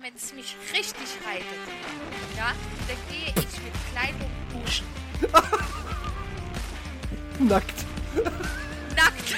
[0.00, 1.46] wenn es mich richtig reitet,
[2.36, 2.52] ja,
[2.86, 4.86] dann gehe ich mit Kleidung duschen.
[7.48, 7.84] Nackt.
[8.94, 9.36] Nackt.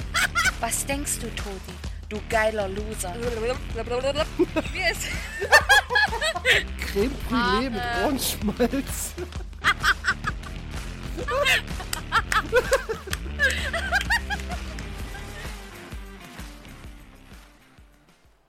[0.60, 1.74] Was denkst du, Todi?
[2.08, 3.14] Du geiler Loser.
[4.72, 5.08] Mir ist
[6.80, 9.14] Creme Brûlée mit Ohrenschmalz.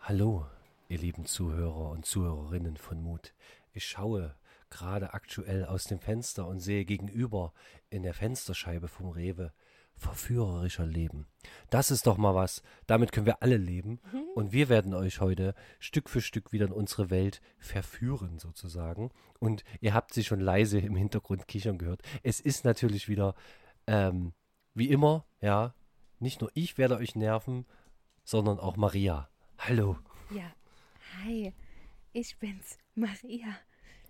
[0.01, 0.45] Hallo,
[1.01, 3.33] lieben Zuhörer und Zuhörerinnen von Mut.
[3.73, 4.35] Ich schaue
[4.69, 7.53] gerade aktuell aus dem Fenster und sehe gegenüber
[7.89, 9.51] in der Fensterscheibe vom Rewe
[9.95, 11.27] verführerischer Leben.
[11.69, 12.63] Das ist doch mal was.
[12.87, 13.99] Damit können wir alle leben.
[14.35, 19.11] Und wir werden euch heute Stück für Stück wieder in unsere Welt verführen, sozusagen.
[19.39, 22.01] Und ihr habt sie schon leise im Hintergrund kichern gehört.
[22.23, 23.35] Es ist natürlich wieder,
[23.87, 24.33] ähm,
[24.73, 25.73] wie immer, ja,
[26.19, 27.65] nicht nur ich werde euch nerven,
[28.23, 29.29] sondern auch Maria.
[29.57, 29.97] Hallo.
[30.29, 30.51] Ja,
[31.17, 31.53] hi,
[32.13, 33.55] ich bin's, Maria.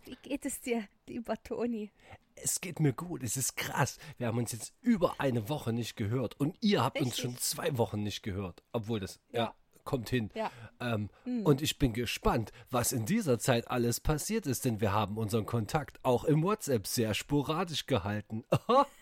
[0.06, 1.92] Wie geht es dir, lieber Toni?
[2.36, 4.00] Es geht mir gut, es ist krass.
[4.18, 7.24] Wir haben uns jetzt über eine Woche nicht gehört und ihr habt uns Richtig.
[7.24, 8.64] schon zwei Wochen nicht gehört.
[8.72, 9.56] Obwohl das, ja, Ja.
[9.84, 10.32] kommt hin.
[10.34, 10.50] Ja.
[10.80, 11.10] Ähm,
[11.44, 15.46] Und ich bin gespannt, was in dieser Zeit alles passiert ist, denn wir haben unseren
[15.46, 18.44] Kontakt auch im WhatsApp sehr sporadisch gehalten.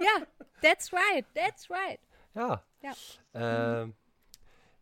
[0.00, 0.26] Ja,
[0.60, 2.00] that's right, that's right.
[2.34, 2.62] ja.
[2.82, 2.92] Ja.
[3.82, 3.94] Ähm,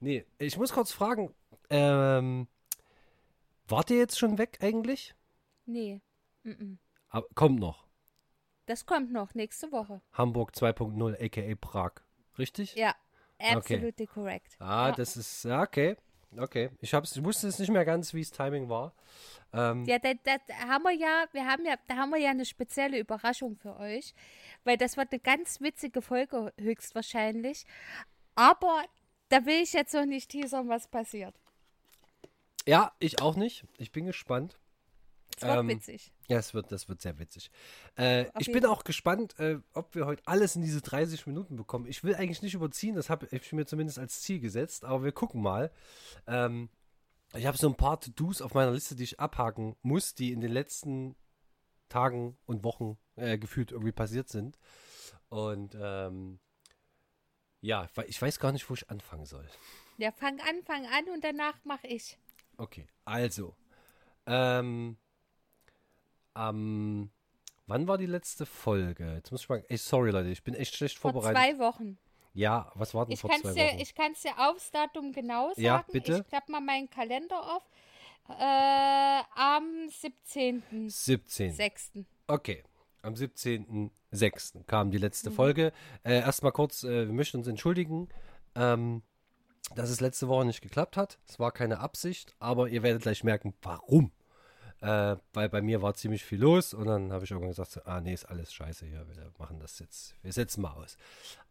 [0.02, 1.34] nee, ich muss kurz fragen,
[1.70, 2.46] ähm,
[3.68, 5.14] wart ihr jetzt schon weg eigentlich?
[5.66, 6.00] Nee,
[6.44, 6.76] mm-mm.
[7.08, 7.86] Aber kommt noch.
[8.66, 10.00] das kommt noch nächste Woche.
[10.12, 11.92] Hamburg 2.0, aka Prag.
[12.38, 12.74] Richtig?
[12.74, 12.94] Ja,
[13.38, 14.56] absolutely correct.
[14.58, 14.92] Ah, ja.
[14.92, 15.96] das ist, ja, okay.
[16.38, 16.70] Okay.
[16.80, 18.94] Ich, hab's, ich wusste es nicht mehr ganz, wie es Timing war.
[19.52, 22.46] Ähm, Ja, da, da haben wir ja, wir haben ja, da haben wir ja eine
[22.46, 24.14] spezielle Überraschung für euch,
[24.64, 27.66] weil das wird eine ganz witzige Folge höchstwahrscheinlich.
[28.34, 28.82] Aber
[29.32, 31.34] da will ich jetzt noch nicht teasern, was passiert.
[32.66, 33.64] ja, ich auch nicht.
[33.78, 34.58] Ich bin gespannt.
[35.36, 36.12] Es wird Ähm, witzig.
[36.28, 37.50] Ja, es wird, das wird sehr witzig.
[37.96, 41.86] Äh, ich bin auch gespannt, äh, ob wir heute alles in diese 30 Minuten bekommen.
[41.86, 45.12] Ich will eigentlich nicht überziehen, das habe ich mir zumindest als Ziel gesetzt, aber wir
[45.12, 45.72] gucken mal.
[46.26, 46.68] Ähm,
[47.34, 50.42] ich habe so ein paar To-Dos auf meiner Liste, die ich abhaken muss, die in
[50.42, 51.16] den letzten
[51.88, 54.58] Tagen und Wochen äh, gefühlt irgendwie passiert sind.
[55.30, 56.38] Und ähm,
[57.62, 59.48] ja, ich wei- ich weiß gar nicht, wo ich anfangen soll.
[59.96, 62.18] Ja, fang an, fang an und danach mache ich.
[62.58, 63.56] Okay, also.
[64.26, 64.96] Ähm,
[66.34, 67.10] am
[67.66, 69.14] wann war die letzte Folge?
[69.14, 69.64] Jetzt muss ich mal.
[69.68, 71.36] Ey, sorry, Leute, ich bin echt schlecht Vor vorbereitet.
[71.42, 71.98] zwei Wochen.
[72.34, 73.76] Ja, was war denn Ich vor kann zwei es Wochen?
[73.76, 75.62] dir, ich kann's dir aufs Datum genau sagen.
[75.62, 76.18] Ja, bitte.
[76.24, 77.62] Ich klappe mal meinen Kalender auf.
[78.28, 80.90] Äh, am 17.06.
[80.90, 82.06] 17.
[82.28, 82.62] Okay.
[83.02, 84.64] Am 17.06.
[84.66, 85.34] kam die letzte Mhm.
[85.34, 85.72] Folge.
[86.04, 88.08] Äh, Erstmal kurz, äh, wir möchten uns entschuldigen,
[88.54, 89.02] ähm,
[89.74, 91.18] dass es letzte Woche nicht geklappt hat.
[91.26, 94.12] Es war keine Absicht, aber ihr werdet gleich merken, warum.
[94.80, 97.80] Äh, weil bei mir war ziemlich viel los und dann habe ich irgendwann gesagt, so,
[97.84, 100.96] ah nee, ist alles scheiße hier, wir machen das jetzt, wir setzen mal aus.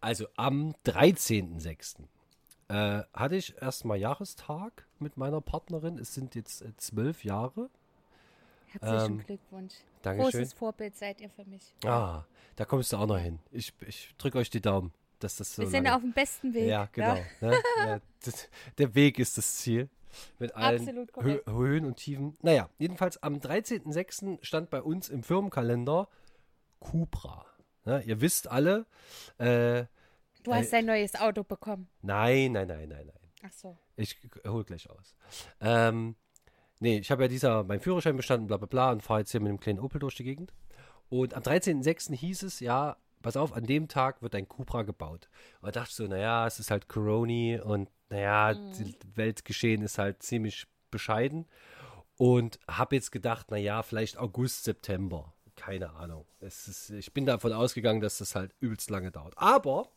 [0.02, 2.04] Also am 13.06.
[2.68, 5.98] Äh, hatte ich erstmal Jahrestag mit meiner Partnerin.
[5.98, 7.70] Es sind jetzt äh, zwölf Jahre.
[8.72, 9.74] Herzlichen Ähm, Glückwunsch.
[10.02, 10.32] Dankeschön.
[10.32, 11.74] Großes Vorbild seid ihr für mich.
[11.86, 12.24] Ah,
[12.56, 13.40] da kommst du auch noch hin.
[13.52, 16.68] Ich, ich drücke euch die Daumen, dass das so Wir sind auf dem besten Weg.
[16.68, 17.16] Ja, genau.
[17.42, 17.58] Ne?
[17.78, 19.90] ja, das, der Weg ist das Ziel.
[20.40, 20.86] Mit allen
[21.22, 21.40] Hö.
[21.46, 22.38] Höhen und Tiefen.
[22.42, 24.40] Naja, jedenfalls am 13.06.
[24.44, 26.10] stand bei uns im Firmenkalender
[26.80, 27.46] Cupra.
[27.86, 28.04] Ne?
[28.04, 28.86] Ihr wisst alle,
[29.38, 29.86] äh,
[30.44, 31.88] Du hast ein neues Auto bekommen.
[32.02, 33.32] nein, nein, nein, nein, nein.
[33.44, 33.78] Ach so.
[33.96, 35.16] Ich hol gleich aus.
[35.62, 36.16] Ähm,
[36.82, 39.40] nee, ich habe ja dieser, meinen Führerschein bestanden, bla bla bla, und fahre jetzt hier
[39.40, 40.54] mit einem kleinen Opel durch die Gegend.
[41.10, 42.14] Und am 13.06.
[42.16, 45.30] hieß es, ja, pass auf, an dem Tag wird ein Cupra gebaut.
[45.62, 49.98] Und da dachte ich so, naja, es ist halt Coroni und naja, die Weltgeschehen ist
[49.98, 51.46] halt ziemlich bescheiden.
[52.18, 55.34] Und habe jetzt gedacht, naja, vielleicht August, September.
[55.56, 56.26] Keine Ahnung.
[56.40, 59.34] Es ist, ich bin davon ausgegangen, dass das halt übelst lange dauert.
[59.38, 59.90] Aber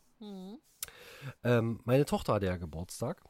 [1.43, 3.21] ähm, meine Tochter hatte ja Geburtstag.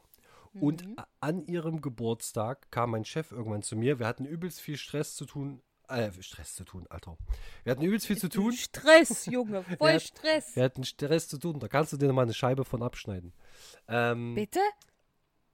[0.60, 3.98] Und a- an ihrem Geburtstag kam mein Chef irgendwann zu mir.
[3.98, 5.62] Wir hatten übelst viel Stress zu tun.
[5.88, 7.16] Äh, Stress zu tun, Alter.
[7.62, 8.52] Wir hatten übelst viel zu tun.
[8.52, 9.62] Stress, Junge.
[9.78, 10.00] Voll Ja.
[10.00, 10.56] Stress.
[10.56, 11.60] Wir hatten Stress zu tun.
[11.60, 13.32] Da kannst du dir mal eine Scheibe von abschneiden.
[13.86, 14.58] Ähm, Bitte?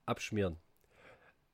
[0.07, 0.57] abschmieren.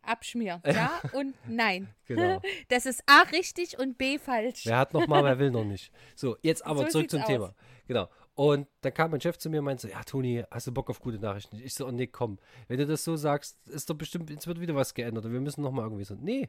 [0.03, 0.63] Abschmieren.
[0.67, 1.93] Ja und nein.
[2.07, 2.41] Genau.
[2.69, 4.65] Das ist A richtig und B falsch.
[4.65, 5.93] Wer hat noch mal, wer will noch nicht.
[6.15, 7.27] So, jetzt aber So zurück zum aus.
[7.27, 7.55] Thema.
[7.87, 8.09] Genau.
[8.39, 10.89] Und dann kam mein Chef zu mir und meinte so, ja, Toni, hast du Bock
[10.91, 11.57] auf gute Nachrichten?
[11.57, 12.39] Ich so, oh nee, komm.
[12.69, 15.41] Wenn du das so sagst, ist doch bestimmt, jetzt wird wieder was geändert und wir
[15.41, 16.49] müssen noch mal irgendwie so, nee.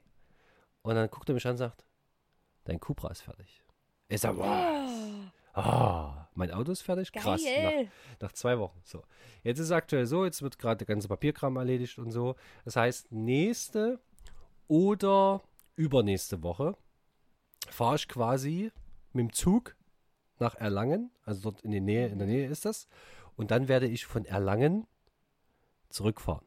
[0.83, 1.87] Und dann guckt er mich an und sagt,
[2.65, 3.63] dein Cupra ist fertig.
[4.07, 5.31] Ich sag, wow.
[5.53, 7.11] Ah, Mein Auto ist fertig.
[7.11, 7.41] Krass.
[7.43, 7.91] Nach, Geil.
[8.21, 8.79] nach zwei Wochen.
[8.83, 9.03] So.
[9.41, 12.35] Jetzt ist es aktuell so, jetzt wird gerade der ganze Papierkram erledigt und so.
[12.65, 13.99] Das heißt, nächste
[14.67, 15.41] oder
[15.75, 16.77] übernächste Woche
[17.67, 18.71] fahre ich quasi
[19.11, 19.75] mit dem Zug
[20.39, 21.11] nach Erlangen.
[21.25, 22.87] Also dort in der Nähe, in der Nähe ist das.
[23.35, 24.85] Und dann werde ich von Erlangen
[25.89, 26.45] zurückfahren.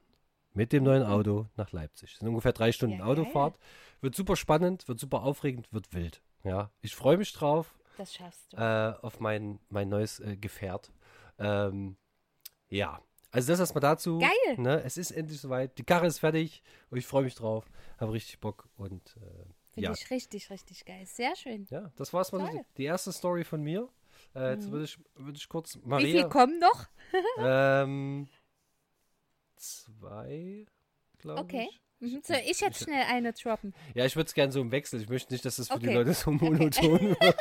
[0.54, 2.10] Mit dem neuen Auto nach Leipzig.
[2.12, 3.56] Das sind ungefähr drei Stunden Ja, Autofahrt.
[4.02, 6.20] Wird super spannend, wird super aufregend, wird wild.
[6.44, 8.56] Ja, ich freue mich drauf Das schaffst du.
[8.58, 10.92] äh, auf mein, mein neues äh, Gefährt.
[11.38, 11.96] Ähm,
[12.68, 13.00] ja,
[13.30, 14.18] also das erstmal dazu.
[14.18, 14.58] Geil.
[14.58, 14.82] Ne?
[14.82, 15.78] Es ist endlich soweit.
[15.78, 17.70] Die Karre ist fertig und ich freue mich drauf.
[17.98, 19.92] Habe richtig Bock und äh, Finde ja.
[19.94, 21.04] ich richtig, richtig geil.
[21.06, 21.66] Sehr schön.
[21.70, 22.58] ja, das war's mal so Toll.
[22.58, 23.88] die, die erste Story von mir.
[24.34, 24.72] Äh, jetzt Mhm.
[24.72, 26.28] würde ich, würd ich kurz Wie viel Maria.
[26.28, 26.86] kommen noch?
[27.38, 28.28] ähm,
[29.56, 30.66] zwei,
[31.18, 31.68] glaube Okay.
[31.70, 31.80] ich.
[32.00, 32.20] Mhm.
[32.24, 33.72] So, ich hätte schnell eine droppen.
[33.94, 35.00] Ja, ich würde es gerne so im Wechsel.
[35.00, 35.94] Ich möchte nicht, dass das für die Okay.
[35.98, 37.36] Leute so monoton wird.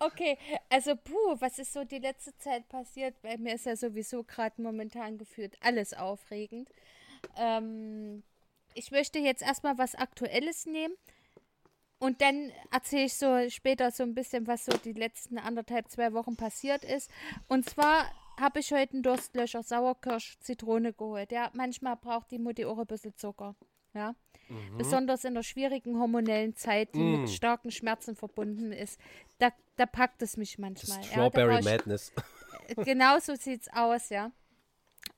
[0.00, 0.36] Okay,
[0.68, 3.20] also puh, was ist so die letzte Zeit passiert?
[3.22, 6.68] Bei mir ist ja sowieso gerade momentan gefühlt alles aufregend.
[7.38, 8.22] Ähm,
[8.74, 10.94] ich möchte jetzt erstmal was Aktuelles nehmen
[11.98, 16.12] und dann erzähle ich so später so ein bisschen, was so die letzten anderthalb, zwei
[16.12, 17.10] Wochen passiert ist.
[17.48, 18.04] Und zwar
[18.38, 21.32] habe ich heute einen Durstlöscher Sauerkirsch Zitrone geholt.
[21.32, 23.56] Ja, manchmal braucht die Mutti auch ein bisschen Zucker.
[23.94, 24.14] Ja.
[24.76, 27.20] Besonders in der schwierigen hormonellen Zeit, die Mm.
[27.22, 28.98] mit starken Schmerzen verbunden ist.
[29.38, 30.98] Da, da packt es mich manchmal.
[30.98, 32.12] ja, Strawberry ich- Madness.
[32.76, 34.30] genau so sieht's aus, ja.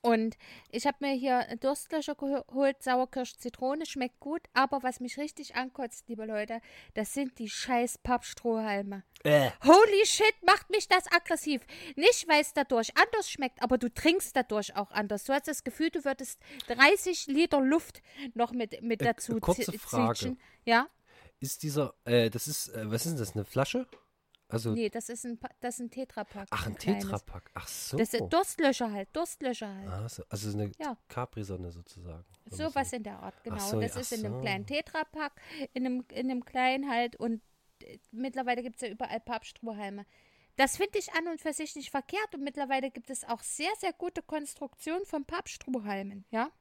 [0.01, 0.37] Und
[0.69, 5.55] ich habe mir hier einen Durstlöscher geholt, Sauerkirsch, Zitrone, schmeckt gut, aber was mich richtig
[5.55, 6.61] ankotzt, liebe Leute,
[6.93, 9.03] das sind die scheiß Pappstrohhalme.
[9.23, 9.51] Äh.
[9.63, 11.61] Holy shit, macht mich das aggressiv.
[11.95, 15.25] Nicht, weil es dadurch anders schmeckt, aber du trinkst dadurch auch anders.
[15.25, 18.01] Du hast das Gefühl, du würdest 30 Liter Luft
[18.33, 20.13] noch mit, mit Äh, dazu kurze zi- Frage.
[20.17, 20.39] zitschen.
[20.65, 20.87] Ja?
[21.39, 23.87] Ist dieser, äh, das ist, äh, was ist denn das, eine Flasche?
[24.51, 26.47] Also, Nee, das ist ein, Pa- das ist ein Tetrapack.
[26.51, 27.03] ach, ein kleines.
[27.05, 27.49] Tetrapack.
[27.53, 27.97] Ach so.
[27.97, 29.87] Das ist Durstlöscher halt, Durstlöscher halt.
[29.89, 30.23] Ah, so.
[30.29, 30.97] Also eine Ja.
[31.07, 32.25] Capri-Sonne sozusagen.
[32.49, 33.57] So was in der Art, genau.
[33.59, 35.33] so, das ist in einem kleinen Tetrapack,
[35.73, 37.41] in einem, in einem kleinen halt und
[37.83, 40.05] äh, mittlerweile gibt es ja überall Pappstrohhalme.
[40.57, 43.71] Das finde ich an und für sich nicht verkehrt und mittlerweile gibt es auch sehr,
[43.79, 46.51] sehr gute Konstruktionen von Pappstrohhalmen, ja.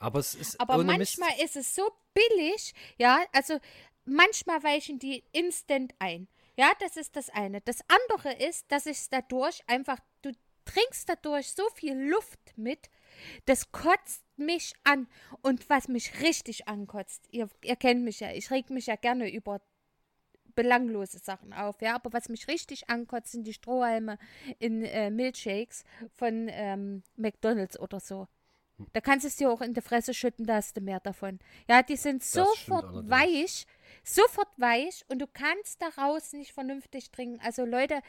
[0.00, 3.58] Aber es ist Aber ohne Mist- manchmal ist es so billig, ja, also
[4.04, 6.26] manchmal weichen die instant ein.
[6.60, 7.62] Ja, das ist das eine.
[7.62, 10.30] Das andere ist, dass ich dadurch einfach, du
[10.66, 12.90] trinkst dadurch so viel Luft mit,
[13.46, 15.08] das kotzt mich an.
[15.40, 19.32] Und was mich richtig ankotzt, ihr, ihr kennt mich ja, ich reg mich ja gerne
[19.32, 19.62] über
[20.54, 24.18] belanglose Sachen auf, ja, aber was mich richtig ankotzt, sind die Strohhalme
[24.58, 25.84] in äh, Milkshakes
[26.14, 28.28] von ähm, McDonalds oder so.
[28.92, 31.38] Da kannst du es dir auch in die Fresse schütten, da hast du mehr davon.
[31.68, 33.66] Ja, die sind sofort allerdings.
[34.04, 37.40] Sofort weich und du kannst daraus nicht vernünftig trinken.
[37.40, 38.00] Also Leute,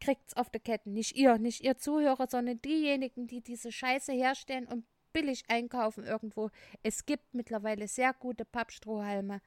[0.00, 0.92] kriegt's auf die Ketten.
[0.92, 6.50] Nicht ihr, nicht ihr Zuhörer, sondern diejenigen, die diese Scheiße herstellen und billig einkaufen irgendwo.
[6.82, 9.40] Es gibt mittlerweile sehr gute Pappstrohhalme.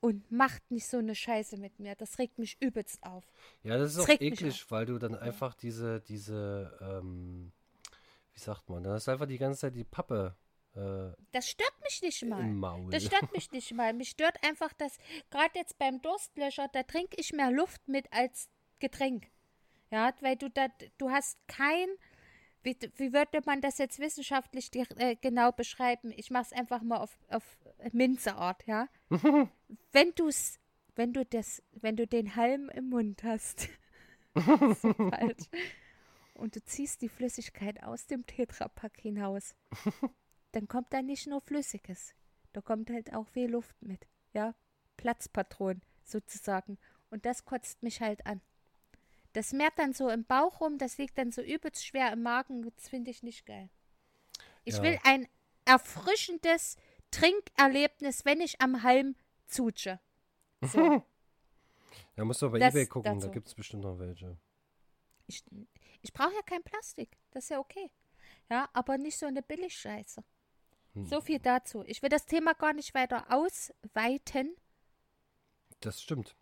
[0.00, 1.94] Und macht nicht so eine Scheiße mit mir.
[1.94, 3.24] Das regt mich übelst auf.
[3.62, 7.52] Ja, das ist Das auch eklig, weil du dann einfach diese, diese, ähm,
[8.34, 10.36] wie sagt man, dann hast du einfach die ganze Zeit die Pappe
[10.74, 12.88] Das stört mich nicht mal.
[12.90, 13.92] Das stört mich nicht mal.
[13.92, 14.98] Mich stört einfach, dass
[15.30, 18.48] gerade jetzt beim Durstlöscher, da trinke ich mehr Luft mit als
[18.80, 19.28] Getränk.
[19.90, 20.66] Ja, weil du da,
[20.98, 21.88] du hast kein,
[22.64, 26.12] wie, wie würde man das jetzt wissenschaftlich äh, genau beschreiben?
[26.16, 27.44] Ich mache es einfach mal auf, auf
[27.92, 28.88] Minzeart, ja.
[29.92, 30.58] wenn du's,
[30.96, 33.68] wenn du das, wenn du den Halm im Mund hast,
[34.34, 35.44] so falsch,
[36.34, 39.54] und du ziehst die Flüssigkeit aus dem Tetrapack hinaus,
[40.54, 42.14] dann kommt da nicht nur Flüssiges,
[42.52, 44.54] da kommt halt auch viel Luft mit, ja,
[44.96, 46.78] Platzpatron sozusagen.
[47.10, 48.40] Und das kotzt mich halt an.
[49.32, 52.62] Das mehrt dann so im Bauch rum, das liegt dann so übelst schwer im Magen,
[52.62, 53.68] das finde ich nicht geil.
[54.64, 54.82] Ich Ja.
[54.82, 55.28] will ein
[55.64, 56.76] erfrischendes
[57.10, 60.00] Trinkerlebnis, wenn ich am Halm zutsche.
[60.62, 61.02] So.
[62.16, 63.30] Ja, musst du bei Das Ebay gucken, da dazu.
[63.32, 64.38] gibt es bestimmt noch welche.
[65.26, 65.44] Ich,
[66.02, 67.18] ich brauche ja kein Plastik.
[67.30, 67.90] Das ist ja okay.
[68.50, 70.22] Ja, aber nicht so eine Billigscheiße.
[70.94, 71.06] Hm.
[71.06, 71.82] So viel dazu.
[71.86, 74.54] Ich will das Thema gar nicht weiter ausweiten.
[75.80, 76.34] Das stimmt.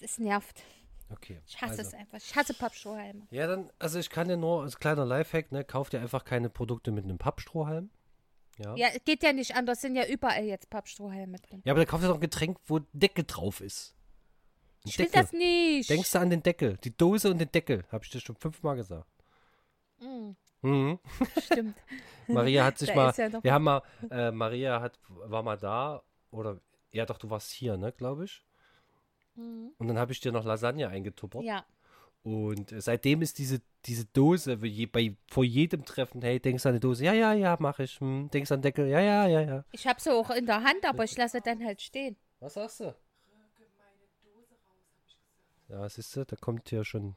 [0.00, 0.62] Es nervt.
[1.10, 1.40] Okay.
[1.46, 1.82] Ich hasse also.
[1.82, 2.18] es einfach.
[2.18, 3.26] Ich hasse Pappstrohhalme.
[3.30, 6.50] Ja, dann, also ich kann dir nur als kleiner Lifehack, ne, kauf dir einfach keine
[6.50, 7.90] Produkte mit einem Pappstrohhalm.
[8.58, 8.74] Ja.
[8.76, 9.80] Ja, geht ja nicht anders.
[9.80, 11.62] Sind ja überall jetzt Pappstrohhalme drin.
[11.64, 13.94] Ja, aber dann kauf dir doch ein Getränk, wo Deckel drauf ist.
[14.84, 15.22] Ein Ich will Deckel.
[15.22, 15.90] das nicht.
[15.90, 16.76] Denkst du an den Deckel?
[16.78, 19.08] Die Dose und den Deckel, habe ich dir schon fünfmal gesagt.
[20.00, 20.98] Mm, Mhm.
[21.40, 21.76] stimmt.
[22.28, 26.02] Maria hat sich Da mal, ja wir haben mal, äh, Maria hat, war mal da,
[26.30, 26.60] oder,
[26.92, 28.44] ja doch, du warst hier, ne, glaube ich.
[29.34, 29.72] Mhm.
[29.78, 31.42] Und dann habe ich dir noch Lasagne eingetuppert.
[31.42, 31.64] Ja.
[32.22, 36.68] Und äh, seitdem ist diese, diese Dose, je, bei, vor jedem Treffen, hey, denkst du
[36.68, 37.04] an eine Dose?
[37.04, 37.98] Ja, ja, ja, mach ich.
[38.00, 38.88] Hm, denkst du an den Deckel?
[38.88, 39.64] Ja, ja, ja, ja.
[39.72, 42.16] Ich habe sie auch in der Hand, aber ich lasse dann halt stehen.
[42.40, 42.94] Was sagst du?
[45.68, 47.14] Ja, siehst du, da kommt hier schon.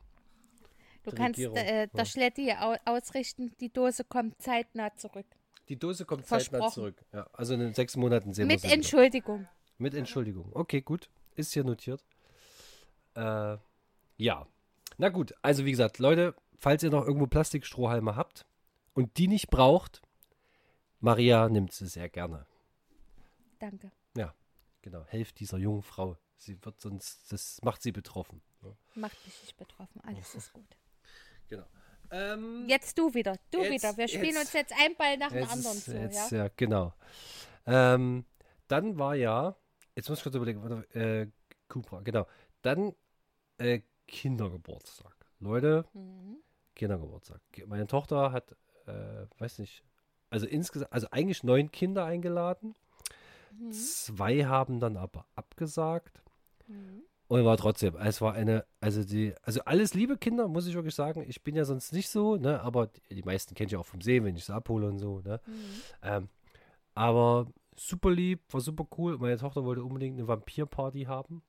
[1.03, 1.87] Du Die kannst äh, ja.
[1.87, 5.25] der Schletti au ausrichten, die Dose kommt zeitnah zurück.
[5.69, 7.03] Die Dose kommt zeitnah zurück.
[7.13, 8.65] Ja, also in sechs Monaten sehen wir Mit.
[8.65, 9.47] Entschuldigung.
[9.77, 10.49] Mit Entschuldigung.
[10.53, 11.09] Okay, gut.
[11.35, 12.03] Ist hier notiert.
[13.15, 13.57] Äh,
[14.17, 14.47] ja.
[14.97, 18.45] Na gut, also wie gesagt, Leute, falls ihr noch irgendwo Plastikstrohhalme habt
[18.93, 20.01] und die nicht braucht,
[20.99, 22.45] Maria nimmt sie sehr gerne.
[23.59, 23.91] Danke.
[24.83, 26.17] Genau, helft dieser jungen Frau.
[26.35, 28.41] Sie wird sonst, das macht sie betroffen.
[28.61, 30.01] Ja, Macht mich nicht betroffen.
[30.01, 30.77] Alles ist gut.
[31.47, 31.65] Genau.
[32.11, 33.37] Ähm, Jetzt du wieder.
[33.51, 33.97] Du Jetzt- wieder.
[33.97, 35.97] Wir spielen jetzt- uns jetzt ein Ball nach dem anderen ist, zu.
[35.97, 36.37] jetzt, Ja?
[36.45, 36.93] ja, genau.
[37.65, 38.25] Ähm,
[38.67, 39.55] dann war ja,
[39.95, 41.27] jetzt muss ich kurz überlegen, warte, äh,
[41.67, 42.27] Cupra, genau.
[42.61, 42.93] Dann
[43.57, 45.15] äh, Kindergeburtstag.
[45.39, 46.37] Leute, Mhm.
[46.75, 47.41] Kindergeburtstag.
[47.67, 48.55] Meine Tochter hat,
[48.87, 49.83] äh, weiß nicht,
[50.29, 52.73] also insgesamt, also eigentlich neun Kinder eingeladen.
[53.51, 53.71] Mhm.
[53.71, 56.21] Zwei haben dann aber abgesagt.
[56.67, 57.03] Mhm.
[57.27, 60.93] Und war trotzdem, es war eine, also die, also alles liebe Kinder, muss ich wirklich
[60.93, 61.23] sagen.
[61.27, 64.01] Ich bin ja sonst nicht so, ne, aber die, die meisten kennt ich auch vom
[64.01, 65.39] Sehen, wenn ich sie abhole und so, ne.
[65.45, 65.53] Mhm.
[66.03, 66.29] Ähm,
[66.95, 69.17] aber super lieb, war super cool.
[69.17, 71.43] Meine Tochter wollte unbedingt eine Vampirparty haben.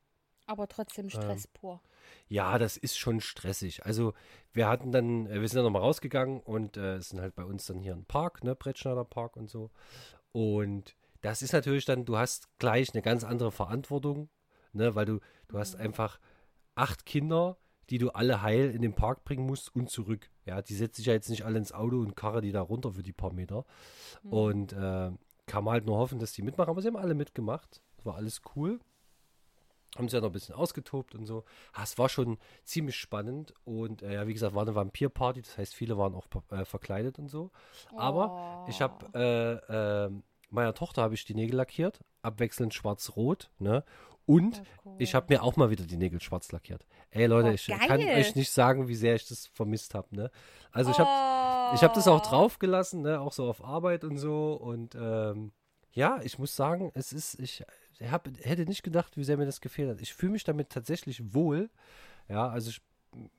[0.46, 1.80] Aber trotzdem Stress pur.
[2.28, 3.84] Ja, das ist schon stressig.
[3.86, 4.12] Also
[4.52, 7.66] wir hatten dann, äh, wir sind dann nochmal rausgegangen und äh, sind halt bei uns
[7.66, 9.70] dann hier ein Park, ne, Brettschneider Park und so.
[10.32, 14.28] Und das ist natürlich dann, du hast gleich eine ganz andere Verantwortung,
[14.74, 16.18] ne, weil du, du hast einfach
[16.74, 17.56] acht Kinder,
[17.90, 20.30] die du alle heil in den Park bringen musst und zurück.
[20.46, 22.92] Ja, die setzt sich ja jetzt nicht alle ins Auto und karre die da runter
[22.92, 23.64] für die paar Meter.
[24.22, 24.32] Mhm.
[24.32, 25.10] Und äh,
[25.46, 26.70] kann man halt nur hoffen, dass die mitmachen.
[26.70, 27.82] Aber sie haben alle mitgemacht.
[28.02, 28.80] War alles cool.
[29.96, 31.44] Haben sich ja noch ein bisschen ausgetobt und so.
[31.72, 33.54] Ah, es war schon ziemlich spannend.
[33.64, 35.42] Und äh, ja, wie gesagt, war eine Vampirparty.
[35.42, 37.50] Das heißt, viele waren auch äh, verkleidet und so.
[37.96, 40.10] Aber ich habe äh, äh,
[40.54, 43.84] meiner Tochter habe ich die Nägel lackiert, abwechselnd schwarz-rot, ne?
[44.26, 46.86] Und Oh, ich habe mir auch mal wieder die Nägel schwarz lackiert.
[47.10, 50.30] Ey Leute, Oh, ich kann euch nicht sagen, wie sehr ich das vermisst habe, ne?
[50.72, 52.28] Also ich habe ich habe das auch Oh.
[52.30, 53.20] drauf gelassen, ne?
[53.20, 54.54] Auch so auf Arbeit und so.
[54.54, 55.52] Und ähm,
[55.92, 57.62] ja, ich muss sagen, es ist, ich
[58.10, 60.00] hab, hätte nicht gedacht, wie sehr mir das gefehlt hat.
[60.00, 61.68] Ich fühle mich damit tatsächlich wohl.
[62.28, 62.80] Ja, also ich,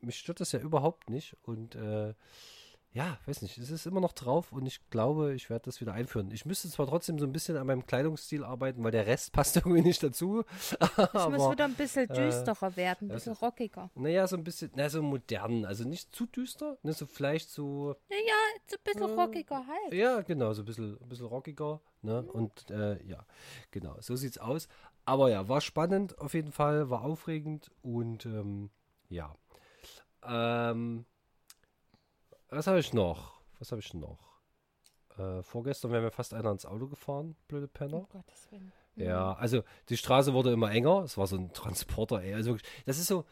[0.02, 1.36] mich stört das ja überhaupt nicht.
[1.42, 2.14] Und äh,
[2.96, 5.92] ja, weiß nicht, es ist immer noch drauf und ich glaube, ich werde das wieder
[5.94, 6.32] einführen.
[6.32, 9.58] Ich müsste zwar trotzdem so ein bisschen an meinem Kleidungsstil arbeiten, weil der Rest passt
[9.58, 10.44] irgendwie nicht dazu.
[10.80, 10.80] Es
[11.30, 13.92] muss wieder ein bisschen äh, düsterer werden, ein bisschen ist- rockiger.
[13.96, 15.66] naja, so ein bisschen, na, so modern.
[15.66, 18.34] Also nicht zu düster, ne, so vielleicht so Naja,
[18.66, 19.94] so ein bisschen Äh, rockiger halt.
[19.94, 21.82] Ja, genau, so ein bisschen, ein bisschen rockiger.
[22.02, 22.22] Ne?
[22.24, 23.26] Und äh, ja,
[23.72, 24.70] genau, so sieht's aus.
[25.04, 28.70] Aber ja, war spannend auf jeden Fall, war aufregend und ähm,
[29.10, 29.36] ja.
[30.24, 31.06] Ähm,
[32.56, 33.34] was habe ich noch?
[33.60, 34.20] Was habe ich noch?
[35.18, 38.00] Äh, vorgestern wäre mir fast einer ins Auto gefahren, blöde Penner.
[38.00, 38.72] Um Gottes Willen.
[38.98, 41.04] Ja, also die Straße wurde immer enger.
[41.04, 42.34] Es war so ein Transporter, ey.
[42.34, 43.26] Also wirklich, das ist so.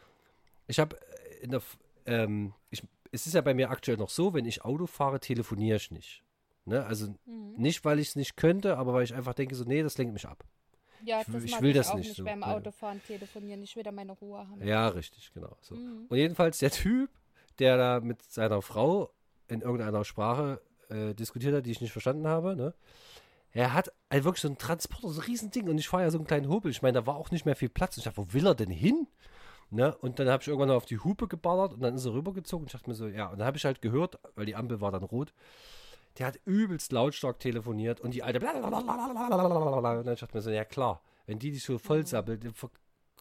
[0.66, 0.98] Ich habe
[1.42, 1.62] in der.
[2.06, 5.76] Ähm, ich, es ist ja bei mir aktuell noch so, wenn ich Auto fahre, telefoniere
[5.76, 6.22] ich nicht.
[6.66, 6.84] Ne?
[6.84, 7.54] Also Mhm.
[7.56, 10.12] nicht, weil ich es nicht könnte, aber weil ich einfach denke, so, nee, das lenkt
[10.14, 10.44] mich ab.
[11.02, 12.42] Ja, Ich das will- ich will ich das auch nicht nicht so, beim.
[12.42, 13.62] Autofahren telefonieren.
[13.62, 14.62] Ich will da meine Ruhe haben.
[14.66, 15.56] Ja, richtig, genau.
[15.60, 15.74] So.
[15.76, 16.06] Mhm.
[16.08, 17.10] Und jedenfalls der Typ,
[17.58, 19.10] der da mit seiner Frau
[19.48, 22.74] in irgendeiner Sprache äh, diskutiert hat, die ich nicht verstanden habe, ne?
[23.56, 26.18] Er hat halt wirklich so einen Transporter, so ein Riesending und ich fahre ja so
[26.18, 26.72] einen kleinen Hobel.
[26.72, 27.96] Ich meine, da war auch nicht mehr viel Platz.
[27.96, 29.06] Ich dachte, wo will er denn hin?
[29.70, 29.96] Ne?
[29.98, 32.66] Und dann habe ich irgendwann auf die Hupe geballert und dann ist er rübergezogen.
[32.66, 34.90] Ich dachte mir so, ja, und dann habe ich halt gehört, weil die Ampel war
[34.90, 35.32] dann rot,
[36.18, 38.72] der hat übelst lautstark telefoniert und die alte blablabla.
[38.80, 42.54] und dann dachte ich mir so, ja klar, wenn die dich so voll sabbelt, dann
[42.54, 42.70] ver-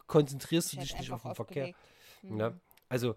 [0.07, 1.63] konzentrierst du Ich dich nicht auf den Verkehr.
[1.65, 1.79] aufgelegt.
[2.23, 2.39] Mhm.
[2.39, 2.53] Ja,
[2.89, 3.15] also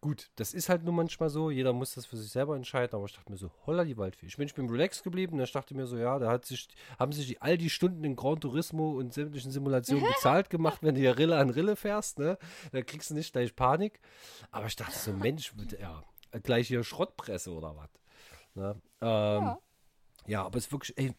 [0.00, 1.50] gut, das ist halt nur manchmal so.
[1.50, 2.94] Jeder muss das für sich selber entscheiden.
[2.94, 4.26] Aber ich dachte mir so, holla die Waldfee.
[4.26, 5.36] Ich bin, ich bin relaxed geblieben.
[5.36, 8.02] Und ich dachte mir so, ja, da hat sich, haben sich die, all die Stunden
[8.04, 12.18] in Gran Turismo und sämtlichen Simulationen bezahlt gemacht, wenn du hier Rille an Rille fährst.
[12.18, 12.38] Ne?
[12.72, 14.00] Da kriegst du nicht gleich Panik.
[14.50, 16.02] Aber ich dachte so, Mensch, ja,
[16.42, 17.90] gleich hier Schrottpresse oder was.
[18.54, 18.80] Ne?
[19.00, 19.08] Ähm,
[19.42, 19.58] ja.
[20.26, 20.44] Ja.
[20.46, 21.14] aber es ist wirklich, ey,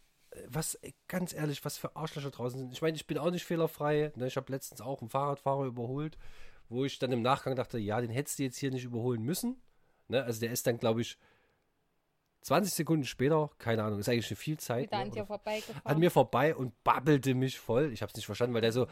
[0.47, 2.73] was, ey, ganz ehrlich, was für Arschlöcher draußen sind.
[2.73, 4.11] Ich meine, ich bin auch nicht fehlerfrei.
[4.15, 4.27] Ne?
[4.27, 6.17] Ich habe letztens auch einen Fahrradfahrer überholt,
[6.71, 9.61] wo ich dann im Nachgang dachte, ja, den hättest du jetzt hier nicht überholen müssen.
[10.07, 10.23] Ne?
[10.23, 11.17] Also der ist dann, glaube ich,
[12.43, 14.87] 20 Sekunden später, keine Ahnung, ist eigentlich schon viel Zeit.
[14.87, 15.03] Wieder ne?
[15.03, 15.81] an dir vorbeigefahren.
[15.83, 17.91] an mir vorbei und babbelte mich voll.
[17.91, 18.87] Ich habe es nicht verstanden, weil der so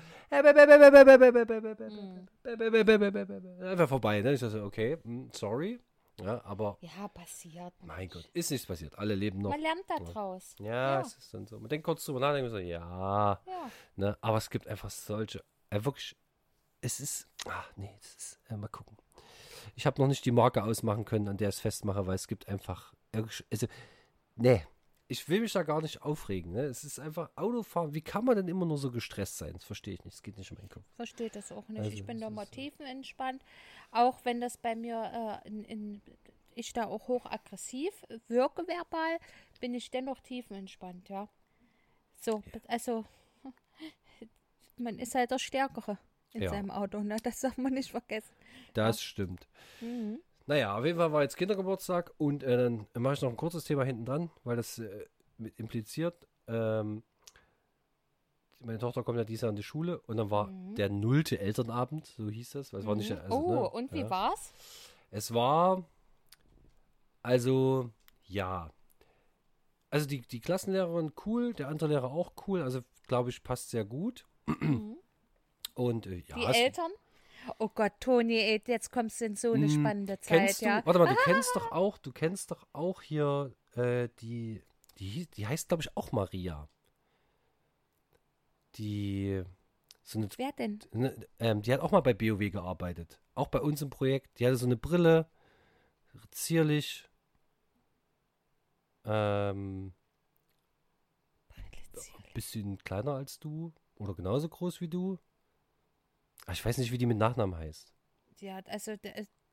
[3.61, 4.21] einfach vorbei.
[4.21, 4.33] Ne?
[4.33, 5.79] Ich dachte, okay, hm, sorry.
[6.21, 7.73] Ja, aber ja, passiert.
[7.81, 8.09] mein.
[8.09, 8.97] Gott, ist nichts passiert.
[8.99, 9.51] Alle leben noch.
[9.51, 10.53] Man lernt da draus.
[10.59, 10.99] Ja, Ja.
[11.01, 11.57] es ist dann so.
[11.59, 13.71] Man denkt kurz drüber nach, denkt so, ja, Ja.
[13.95, 16.17] ne, aber es gibt einfach solche, äh, wirklich,
[16.81, 18.97] es ist, ach nee, das ist, äh, mal gucken.
[19.75, 22.27] Ich habe noch nicht die Marke ausmachen können, an der ich es festmache, weil es
[22.27, 22.93] gibt einfach.
[23.11, 23.67] Also,
[24.35, 24.63] nee,
[25.07, 26.53] ich will mich da gar nicht aufregen.
[26.53, 26.61] Ne?
[26.63, 27.93] Es ist einfach Autofahren.
[27.93, 29.53] Wie kann man denn immer nur so gestresst sein?
[29.53, 30.15] Das verstehe ich nicht.
[30.15, 30.83] Das geht nicht in meinen Kopf.
[30.95, 31.79] Verstehe das auch nicht.
[31.79, 33.43] Also, ich bin da mal tiefenentspannt.
[33.91, 36.01] Auch wenn das bei mir äh, in, in,
[36.53, 37.91] ich da auch hochaggressiv
[38.27, 39.17] wirke verbal,
[39.59, 41.27] bin ich dennoch tiefenentspannt, ja.
[42.21, 42.61] So, ja.
[42.67, 43.05] also
[44.77, 45.97] man ist halt der Stärkere
[46.33, 46.49] in ja.
[46.49, 47.17] seinem Auto, ne?
[47.23, 48.33] Das darf man nicht vergessen.
[48.73, 49.03] Das ja.
[49.03, 49.47] stimmt.
[49.81, 50.19] Mhm.
[50.45, 53.65] Naja, auf jeden Fall war jetzt Kindergeburtstag und äh, dann mache ich noch ein kurzes
[53.65, 55.05] Thema hinten dran, weil das äh,
[55.57, 56.27] impliziert.
[56.47, 57.03] Ähm,
[58.59, 60.75] meine Tochter kommt ja dieses Jahr in die Schule und dann war mhm.
[60.75, 62.73] der nullte Elternabend, so hieß das.
[62.73, 63.19] Weil es war nicht, mhm.
[63.19, 64.09] also, oh, ne, und wie ja.
[64.09, 64.53] war's?
[65.11, 65.83] Es war,
[67.21, 67.89] also,
[68.25, 68.71] ja.
[69.89, 73.85] Also die, die Klassenlehrerin cool, der andere Lehrer auch cool, also glaube ich, passt sehr
[73.85, 74.25] gut.
[74.45, 74.97] Mhm.
[75.73, 76.35] Und äh, ja.
[76.35, 76.91] Die Eltern?
[77.57, 80.85] Oh Gott, Toni, jetzt kommst du in so eine hm, spannende Zeit, du, ja.
[80.85, 84.61] Warte mal, du kennst doch auch, du kennst doch auch hier äh, die,
[84.97, 86.69] die, die heißt, glaube ich, auch Maria.
[88.75, 89.43] Die.
[90.03, 90.79] So eine, Wer denn?
[90.91, 93.19] Ne, ähm, die hat auch mal bei BOW gearbeitet.
[93.35, 94.39] Auch bei uns im Projekt.
[94.39, 95.29] Die hatte so eine Brille.
[96.31, 97.07] Zierlich.
[99.05, 99.93] Ähm,
[102.33, 103.73] bisschen kleiner als du.
[103.95, 105.19] Oder genauso groß wie du.
[106.49, 107.93] Ach, ich weiß nicht, wie die mit Nachnamen heißt.
[108.39, 108.95] Ja, also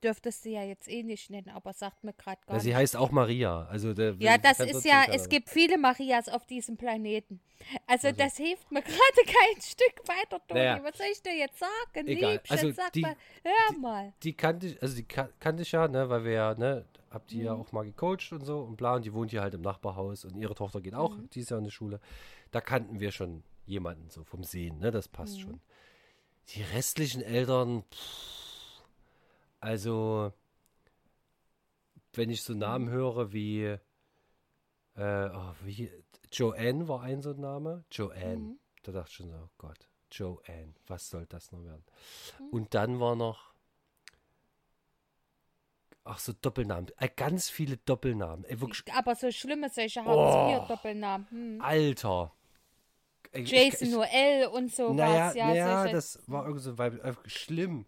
[0.02, 2.76] dürftest du ja jetzt eh nicht nennen, aber sagt mir gerade gar ja, sie nicht.
[2.76, 3.66] Heißt auch Maria.
[3.66, 7.40] Also der, ja, das ist ja, es gibt viele Marias auf diesem Planeten.
[7.86, 8.18] Also, also.
[8.18, 10.60] das hilft mir gerade kein Stück weiter, Toni.
[10.60, 10.82] Naja.
[10.82, 12.08] Was soll ich dir jetzt sagen?
[12.08, 12.32] Egal.
[12.32, 14.14] Liebchen, also sag die, mal, hör mal.
[14.22, 17.30] Die, die kannte ich, also die kannte ich ja, ne, weil wir ja, ne, habt
[17.32, 17.44] ihr mhm.
[17.44, 20.24] ja auch mal gecoacht und so und bla, und die wohnt hier halt im Nachbarhaus
[20.24, 21.28] und ihre Tochter geht auch mhm.
[21.28, 22.00] dieses Jahr in die Schule.
[22.52, 25.40] Da kannten wir schon jemanden so vom Sehen, ne, das passt mhm.
[25.40, 25.60] schon.
[26.50, 28.82] Die restlichen Eltern, pff,
[29.60, 30.32] also,
[32.12, 33.78] wenn ich so Namen höre wie, äh,
[34.96, 35.90] oh, wie,
[36.32, 37.84] Joanne war ein so ein Name.
[37.90, 38.36] Joanne.
[38.36, 38.58] Mhm.
[38.82, 41.84] Da dachte ich schon so, oh Gott, Joanne, was soll das noch werden?
[42.38, 42.48] Mhm.
[42.50, 43.52] Und dann war noch,
[46.04, 48.44] ach so Doppelnamen, äh, ganz viele Doppelnamen.
[48.44, 48.56] Äh,
[48.92, 51.26] Aber so schlimme solche haben oh, Doppelnamen.
[51.30, 51.60] Hm.
[51.60, 52.32] Alter,
[53.44, 55.34] Jason Noel und so naja, was.
[55.34, 57.86] Ja, naja, das war irgendwie so äh, schlimm.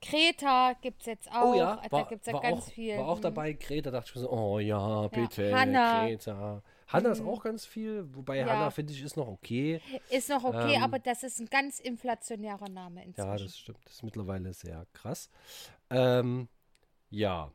[0.00, 1.52] Kreta gibt es jetzt auch.
[1.52, 2.96] Oh ja, war, da gibt es ja ganz auch, viel.
[2.96, 3.22] War auch hm.
[3.22, 6.06] dabei, Kreta, dachte ich mir so, oh ja, bitte, ja, Hanna.
[6.06, 6.62] Kreta.
[6.86, 7.28] Hanna ist hm.
[7.28, 8.46] auch ganz viel, wobei ja.
[8.46, 9.80] Hanna, finde ich, ist noch okay.
[10.10, 13.28] Ist noch okay, ähm, aber das ist ein ganz inflationärer Name inzwischen.
[13.28, 13.78] Ja, das stimmt.
[13.84, 15.28] Das ist mittlerweile sehr krass.
[15.90, 16.48] Ähm,
[17.10, 17.52] ja.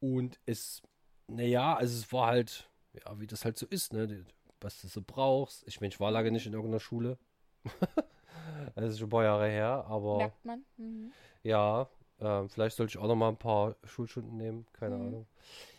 [0.00, 0.82] Und es,
[1.28, 4.24] naja, also es war halt, ja, wie das halt so ist, ne?
[4.60, 5.66] Was du so brauchst.
[5.66, 7.18] Ich meine, ich war lange nicht in irgendeiner Schule.
[8.74, 10.18] das ist schon ein paar Jahre her, aber.
[10.18, 10.64] Merkt man.
[10.76, 11.12] Mhm.
[11.42, 15.06] Ja, äh, vielleicht sollte ich auch noch mal ein paar Schulstunden nehmen, keine mhm.
[15.06, 15.26] Ahnung.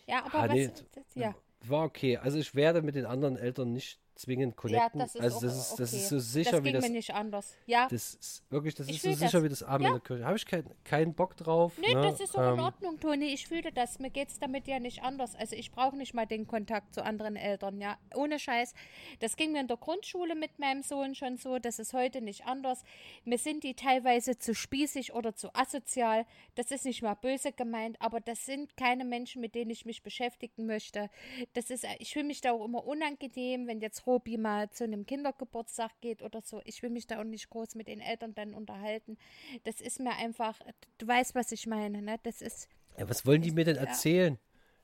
[0.06, 0.70] Ja, aber ah, was, nee,
[1.14, 1.34] ja.
[1.64, 2.16] War okay.
[2.16, 5.00] Also ich werde mit den anderen Eltern nicht zwingend connecten.
[5.00, 5.82] Ja, das ist also das, ist, okay.
[5.82, 6.84] das ist so sicher das wie das.
[6.84, 7.56] mir nicht anders.
[7.66, 7.88] Ja.
[7.88, 9.42] Das ist wirklich, das ich ist so sicher das.
[9.44, 9.90] wie das Arme ja.
[9.90, 10.24] in der Kirche.
[10.24, 11.72] Habe ich keinen kein Bock drauf.
[11.78, 12.02] Nee, ne?
[12.02, 13.26] das ist auch ähm, in Ordnung, Toni.
[13.26, 13.98] Ich fühle das.
[13.98, 15.34] Mir geht es damit ja nicht anders.
[15.34, 17.96] Also ich brauche nicht mal den Kontakt zu anderen Eltern, ja.
[18.14, 18.74] Ohne Scheiß.
[19.20, 21.58] Das ging mir in der Grundschule mit meinem Sohn schon so.
[21.58, 22.82] Das ist heute nicht anders.
[23.24, 26.26] Mir sind die teilweise zu spießig oder zu asozial.
[26.54, 30.02] Das ist nicht mal böse gemeint, aber das sind keine Menschen, mit denen ich mich
[30.02, 31.10] beschäftigen möchte.
[31.54, 35.06] Das ist, ich fühle mich da auch immer unangenehm, wenn jetzt Robi mal zu einem
[35.06, 36.60] Kindergeburtstag geht oder so.
[36.64, 39.18] Ich will mich da auch nicht groß mit den Eltern dann unterhalten.
[39.64, 40.58] Das ist mir einfach,
[40.98, 42.16] du weißt, was ich meine, ne?
[42.22, 42.68] Das ist.
[42.98, 44.38] Ja, was wollen die mir denn erzählen?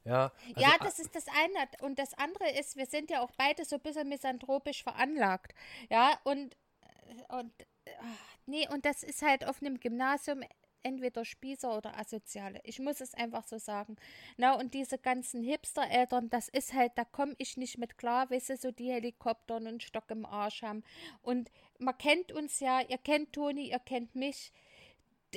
[0.05, 1.69] Ja, also, ja, das ist das eine.
[1.83, 5.55] Und das andere ist, wir sind ja auch beide so ein bisschen misanthropisch veranlagt.
[5.91, 6.57] Ja, und,
[7.29, 7.53] und
[8.47, 10.43] nee, und das ist halt auf einem Gymnasium
[10.83, 12.61] entweder Spießer oder Asoziale.
[12.65, 13.97] Ich muss es einfach so sagen.
[14.37, 18.51] Na, und diese ganzen Hipster-Eltern, das ist halt, da komme ich nicht mit klar, weißt
[18.51, 20.85] du, so die Helikopter und Stock im Arsch haben.
[21.23, 24.53] Und man kennt uns ja, ihr kennt Toni, ihr kennt mich.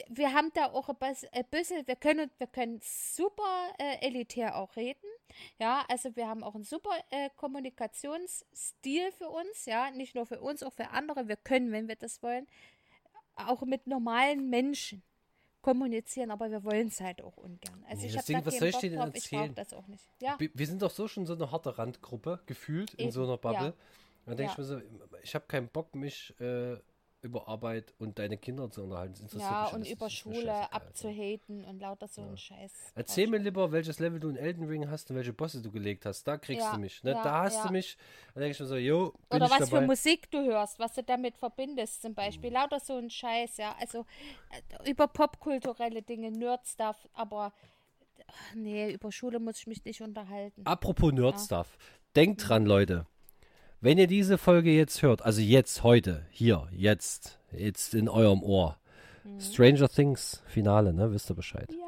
[0.08, 5.06] Wir haben da auch ein bisschen, wir können, wir können super äh, elitär auch reden.
[5.60, 10.41] Ja, also wir haben auch einen super äh, Kommunikationsstil für uns, ja, nicht nur für
[10.41, 11.27] uns, auch für andere.
[11.27, 12.47] Wir können, wenn wir das wollen,
[13.36, 15.04] auch mit normalen Menschen
[15.62, 17.84] kommunizieren, aber wir wollen es halt auch ungern.
[17.88, 19.50] Also nee, ich habe was soll ich dir drauf, erzählen?
[19.50, 20.04] Ich das auch nicht.
[20.21, 20.36] Ja.
[20.39, 23.04] Wir, wir, sind doch so schon so eine harte Randgruppe, gefühlt, Eben.
[23.04, 23.67] in so einer Bubble.
[23.67, 23.74] Ja.
[24.26, 24.52] Dann denke ja.
[24.52, 24.82] ich mir so,
[25.24, 26.78] ich habe keinen Bock, mich äh,
[27.23, 29.27] über Arbeit und deine Kinder zu unterhalten.
[29.38, 30.73] Ja, und über Schule Alter.
[30.73, 32.71] abzuhaten und lauter so ein Scheiß.
[32.95, 36.05] Erzähl mir lieber, welches Level du in Elden Ring hast und welche Bosse du gelegt
[36.05, 36.23] hast.
[36.27, 37.03] Da kriegst Ja, du mich.
[37.03, 37.12] Ne?
[37.12, 37.67] ja, da hast ja.
[37.67, 37.97] du mich.
[38.34, 39.65] Da denke ich mir so, jo, Oder was dabei.
[39.65, 42.51] für Musik du hörst, was du damit verbindest, zum Beispiel.
[42.51, 43.75] Lauter so ein Scheiß, ja.
[43.79, 44.05] Also
[44.84, 47.53] äh, über popkulturelle Dinge, Nerd-Stuff, aber
[48.27, 50.62] ach, nee, über Schule muss ich mich nicht unterhalten.
[50.65, 51.77] Apropos Nerd-Stuff.
[52.15, 52.45] Denkt Mhm.
[52.47, 53.05] dran, Leute.
[53.84, 58.78] Wenn ihr diese Folge jetzt hört, also jetzt, heute, hier, jetzt, jetzt in eurem Ohr.
[59.24, 59.41] Mhm.
[59.41, 61.12] Stranger Things Finale, ne?
[61.12, 61.67] Wisst ihr Bescheid?
[61.72, 61.88] Ja.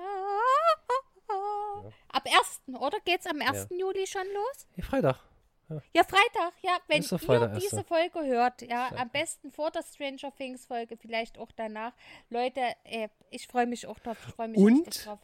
[2.10, 2.80] Ab 1.
[2.80, 2.98] oder?
[3.06, 3.68] Geht's am 1.
[3.70, 4.68] Juli schon los?
[4.74, 5.20] Hey, Freitag.
[5.94, 6.78] Ja, Freitag, ja.
[6.88, 7.84] Wenn ihr Freitag, diese erster.
[7.84, 11.94] Folge hört, ja, am besten vor der Stranger Things Folge, vielleicht auch danach.
[12.30, 14.18] Leute, äh, ich freue mich auch drauf.
[14.28, 15.06] Ich freue mich Und?
[15.06, 15.20] drauf.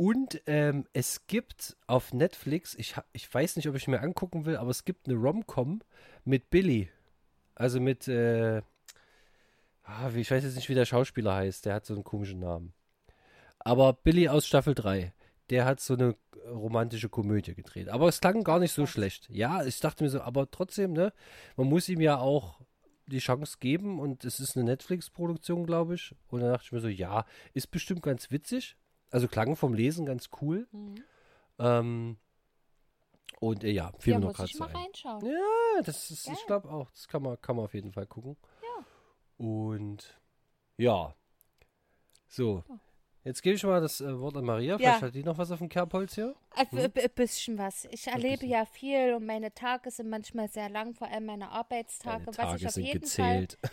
[0.00, 4.56] Und ähm, es gibt auf Netflix, ich, ich weiß nicht, ob ich mir angucken will,
[4.56, 5.82] aber es gibt eine Rom-Com
[6.24, 6.88] mit Billy.
[7.54, 8.62] Also mit, äh,
[9.82, 12.72] ah, ich weiß jetzt nicht, wie der Schauspieler heißt, der hat so einen komischen Namen.
[13.58, 15.12] Aber Billy aus Staffel 3,
[15.50, 16.16] der hat so eine
[16.50, 17.90] romantische Komödie gedreht.
[17.90, 19.28] Aber es klang gar nicht so schlecht.
[19.28, 21.12] Ja, ich dachte mir so, aber trotzdem, ne,
[21.58, 22.58] man muss ihm ja auch
[23.04, 26.14] die Chance geben und es ist eine Netflix-Produktion, glaube ich.
[26.28, 28.78] Und dann dachte ich mir so, ja, ist bestimmt ganz witzig.
[29.10, 30.66] Also klang vom Lesen ganz cool.
[30.72, 30.94] Mhm.
[31.58, 32.16] Ähm,
[33.40, 34.76] und äh, ja, fiel Ja, noch gerade mal ein.
[34.76, 35.24] reinschauen.
[35.26, 36.34] Ja, das ist, Geil.
[36.38, 38.36] ich glaube auch, das kann man, kann man auf jeden Fall gucken.
[38.62, 38.84] Ja.
[39.46, 40.20] Und
[40.76, 41.14] ja,
[42.28, 42.62] so.
[43.24, 44.72] Jetzt gebe ich mal das äh, Wort an Maria.
[44.72, 44.78] Ja.
[44.78, 46.34] Vielleicht hat die noch was auf dem Kerbholz hier.
[46.50, 47.86] Ein ein bisschen was.
[47.90, 52.24] Ich erlebe ja viel und meine Tage sind manchmal sehr lang, vor allem meine Arbeitstage.
[52.24, 53.58] Deine was Tage ich auf sind jeden gezählt.
[53.60, 53.70] Fall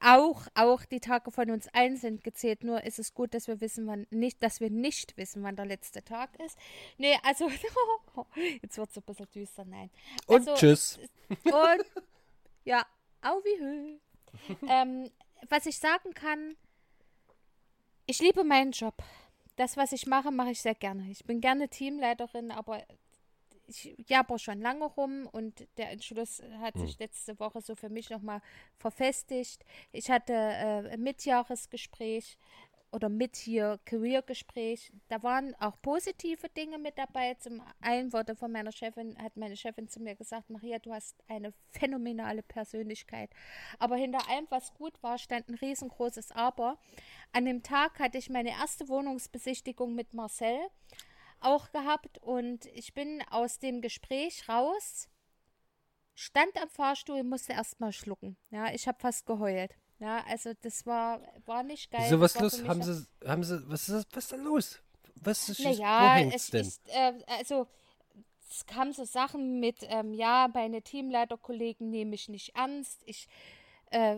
[0.00, 2.64] auch, auch die Tage von uns allen sind gezählt.
[2.64, 5.66] Nur ist es gut, dass wir wissen, wann nicht, dass wir nicht wissen, wann der
[5.66, 6.58] letzte Tag ist.
[6.98, 7.48] Nee, also
[8.62, 9.90] jetzt wird es ein bisschen düster, nein.
[10.26, 10.98] Und also, tschüss.
[11.44, 12.04] Und
[12.64, 12.84] ja,
[13.22, 13.98] au wie hö.
[14.68, 15.10] ähm,
[15.48, 16.56] was ich sagen kann,
[18.10, 18.94] ich liebe meinen Job.
[19.56, 21.08] Das, was ich mache, mache ich sehr gerne.
[21.10, 22.82] Ich bin gerne Teamleiterin, aber
[23.68, 28.10] ich jabber schon lange rum und der Entschluss hat sich letzte Woche so für mich
[28.10, 28.42] nochmal
[28.78, 29.64] verfestigt.
[29.92, 32.36] Ich hatte äh, ein Mitjahresgespräch
[32.92, 34.92] oder mit hier Career-Gespräch.
[35.08, 37.34] Da waren auch positive Dinge mit dabei.
[37.34, 41.22] Zum einen wurde von meiner Chefin, hat meine Chefin zu mir gesagt, Maria, du hast
[41.28, 43.30] eine phänomenale Persönlichkeit.
[43.78, 46.78] Aber hinter allem, was gut war, stand ein riesengroßes Aber.
[47.32, 50.58] An dem Tag hatte ich meine erste Wohnungsbesichtigung mit Marcel
[51.40, 55.08] auch gehabt und ich bin aus dem Gespräch raus,
[56.14, 58.36] stand am Fahrstuhl, musste erstmal schlucken.
[58.50, 59.74] Ja, ich habe fast geheult.
[60.00, 62.08] Ja, also das war, war nicht geil.
[62.10, 62.64] Das was los?
[62.66, 64.80] Haben sie, haben sie, was ist, was ist da los?
[65.16, 66.62] Was ist, wo naja, es denn?
[66.62, 67.66] ist, äh, also
[68.50, 73.28] es kamen so Sachen mit, ähm, ja, meine Teamleiterkollegen nehme ich nicht ernst, ich
[73.90, 74.16] äh,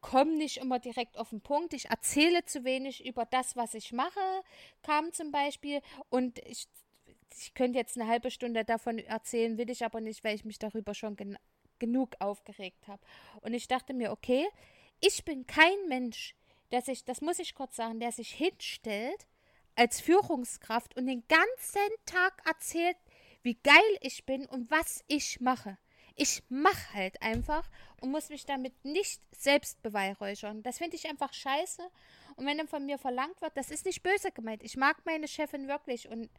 [0.00, 3.92] komme nicht immer direkt auf den Punkt, ich erzähle zu wenig über das, was ich
[3.92, 4.20] mache,
[4.82, 6.68] kam zum Beispiel und ich,
[7.36, 10.60] ich könnte jetzt eine halbe Stunde davon erzählen, will ich aber nicht, weil ich mich
[10.60, 11.36] darüber schon gen
[11.78, 13.02] genug aufgeregt habe.
[13.40, 14.46] Und ich dachte mir, okay,
[15.00, 16.34] ich bin kein Mensch,
[16.70, 19.26] der sich, das muss ich kurz sagen, der sich hinstellt
[19.74, 22.96] als Führungskraft und den ganzen Tag erzählt,
[23.42, 25.78] wie geil ich bin und was ich mache.
[26.18, 27.68] Ich mache halt einfach
[28.00, 30.62] und muss mich damit nicht selbst beweihräuchern.
[30.62, 31.82] Das finde ich einfach scheiße.
[32.36, 34.62] Und wenn dann von mir verlangt wird, das ist nicht böse gemeint.
[34.62, 36.30] Ich mag meine Chefin wirklich und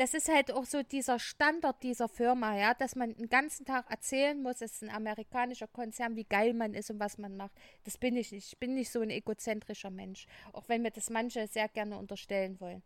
[0.00, 3.90] das ist halt auch so dieser Standard dieser Firma, ja, dass man den ganzen Tag
[3.90, 7.52] erzählen muss, es ist ein amerikanischer Konzern, wie geil man ist und was man macht.
[7.84, 8.50] Das bin ich nicht.
[8.50, 12.58] Ich bin nicht so ein egozentrischer Mensch, auch wenn mir das manche sehr gerne unterstellen
[12.60, 12.82] wollen.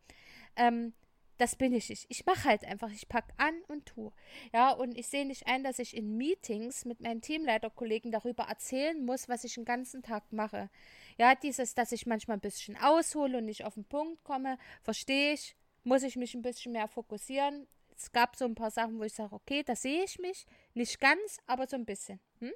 [0.57, 0.93] Ähm,
[1.39, 2.07] das bin ich nicht.
[2.09, 4.11] Ich mache halt einfach, ich packe an und tue.
[4.53, 9.05] Ja, und ich sehe nicht ein, dass ich in Meetings mit meinen Teamleiterkollegen darüber erzählen
[9.05, 10.69] muss, was ich den ganzen Tag mache.
[11.17, 15.35] Ja, dieses, dass ich manchmal ein bisschen aushole und nicht auf den Punkt komme, verstehe
[15.35, 17.67] ich, muss ich mich ein bisschen mehr fokussieren.
[17.97, 20.47] Es gab so ein paar Sachen, wo ich sage, okay, da sehe ich mich.
[20.75, 22.19] Nicht ganz, aber so ein bisschen.
[22.41, 22.53] Hm?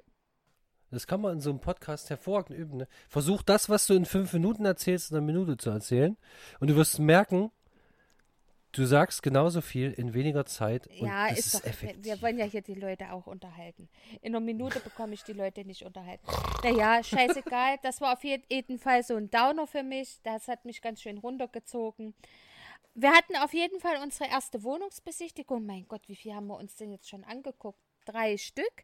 [0.91, 2.77] Das kann man in so einem Podcast hervorragend üben.
[2.79, 2.87] Ne?
[3.07, 6.17] Versuch das, was du in fünf Minuten erzählst, in einer Minute zu erzählen.
[6.59, 7.51] Und du wirst merken,
[8.71, 10.87] du sagst genauso viel in weniger Zeit.
[10.87, 11.63] Und Ja, das ist ist doch.
[11.69, 12.03] effektiv.
[12.05, 13.87] Wir wollen ja hier die Leute auch unterhalten.
[14.21, 16.25] In einer Minute bekomme ich die Leute nicht unterhalten.
[16.63, 17.77] Naja, scheißegal.
[17.83, 20.19] Das war auf jeden Fall so ein Downer für mich.
[20.23, 22.15] Das hat mich ganz schön runtergezogen.
[23.01, 25.65] Wir hatten auf jeden Fall unsere erste Wohnungsbesichtigung.
[25.65, 27.79] Mein Gott, wie viel haben wir uns denn jetzt schon angeguckt?
[28.03, 28.83] Drei Stück.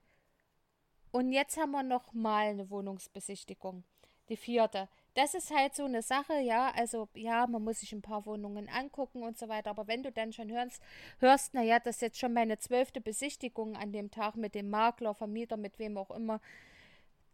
[1.12, 3.84] Und jetzt haben wir noch mal eine Wohnungsbesichtigung.
[4.30, 4.88] Die vierte.
[5.15, 6.71] Das ist halt so eine Sache, ja.
[6.78, 9.71] Also, ja, man muss sich ein paar Wohnungen angucken und so weiter.
[9.71, 10.82] Aber wenn du dann schon hörst,
[11.19, 15.13] hörst, naja, das ist jetzt schon meine zwölfte Besichtigung an dem Tag mit dem Makler,
[15.13, 16.39] Vermieter, mit wem auch immer,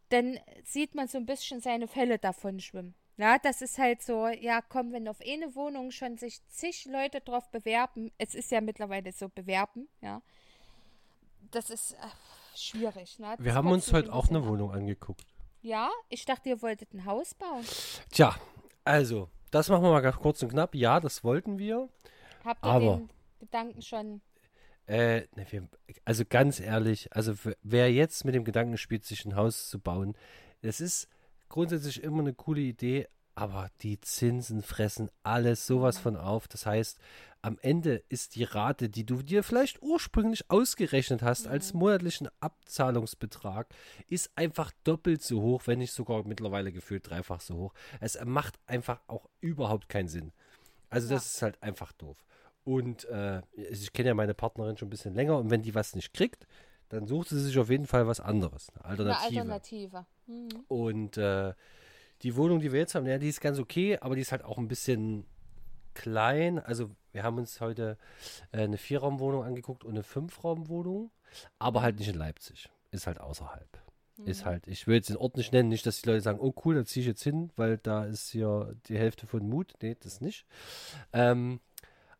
[0.09, 2.95] dann sieht man so ein bisschen seine Fälle davon schwimmen.
[3.21, 7.21] Ja, das ist halt so, ja, komm, wenn auf eine Wohnung schon sich zig Leute
[7.21, 10.23] drauf bewerben, es ist ja mittlerweile so bewerben, ja,
[11.51, 11.97] das ist äh,
[12.57, 13.19] schwierig.
[13.19, 13.36] Ne?
[13.38, 14.43] Das Wir haben uns heute auch eine.
[14.47, 15.23] Wohnung angeguckt.
[15.62, 17.63] Ja, ich dachte, ihr wolltet ein Haus bauen.
[18.10, 18.36] Tja,
[18.84, 20.73] also, das machen wir mal ganz kurz und knapp.
[20.73, 21.89] Ja, das wollten wir.
[22.43, 24.21] Habt ihr Aber- den Gedanken schon?
[24.88, 25.69] Äh, ne, wir,
[26.05, 30.15] also ganz ehrlich, also wer jetzt mit dem Gedanken spielt, sich ein Haus zu bauen,
[30.63, 31.07] das ist
[31.51, 36.47] grundsätzlich immer eine coole Idee, aber die Zinsen fressen alles sowas von auf.
[36.47, 36.97] Das heißt,
[37.41, 43.67] am Ende ist die Rate, die du dir vielleicht ursprünglich ausgerechnet hast als monatlichen Abzahlungsbetrag,
[44.07, 47.73] ist einfach doppelt so hoch, wenn nicht sogar mittlerweile gefühlt dreifach so hoch.
[47.99, 50.31] Es macht einfach auch überhaupt keinen Sinn.
[50.89, 52.17] Also das ist halt einfach doof.
[52.63, 55.95] Und äh, ich kenne ja meine Partnerin schon ein bisschen länger und wenn die was
[55.95, 56.45] nicht kriegt,
[56.91, 59.39] dann sucht sie sich auf jeden Fall was anderes, eine Eine Alternative.
[59.39, 60.06] Alternative.
[60.27, 60.49] Mhm.
[60.67, 61.54] Und äh,
[62.21, 64.43] die Wohnung, die wir jetzt haben, ja, die ist ganz okay, aber die ist halt
[64.43, 65.25] auch ein bisschen
[65.93, 66.60] klein.
[66.60, 67.97] Also wir haben uns heute
[68.51, 71.12] äh, eine Vierraumwohnung angeguckt und eine Fünfraumwohnung,
[71.60, 72.69] aber halt nicht in Leipzig.
[72.91, 73.82] Ist halt außerhalb.
[74.25, 76.54] Ist halt, ich will jetzt den Ort nicht nennen, nicht, dass die Leute sagen, oh
[76.63, 79.73] cool, da ziehe ich jetzt hin, weil da ist hier die Hälfte von Mut.
[79.82, 80.45] Nee, das nicht.
[81.12, 81.60] Ähm,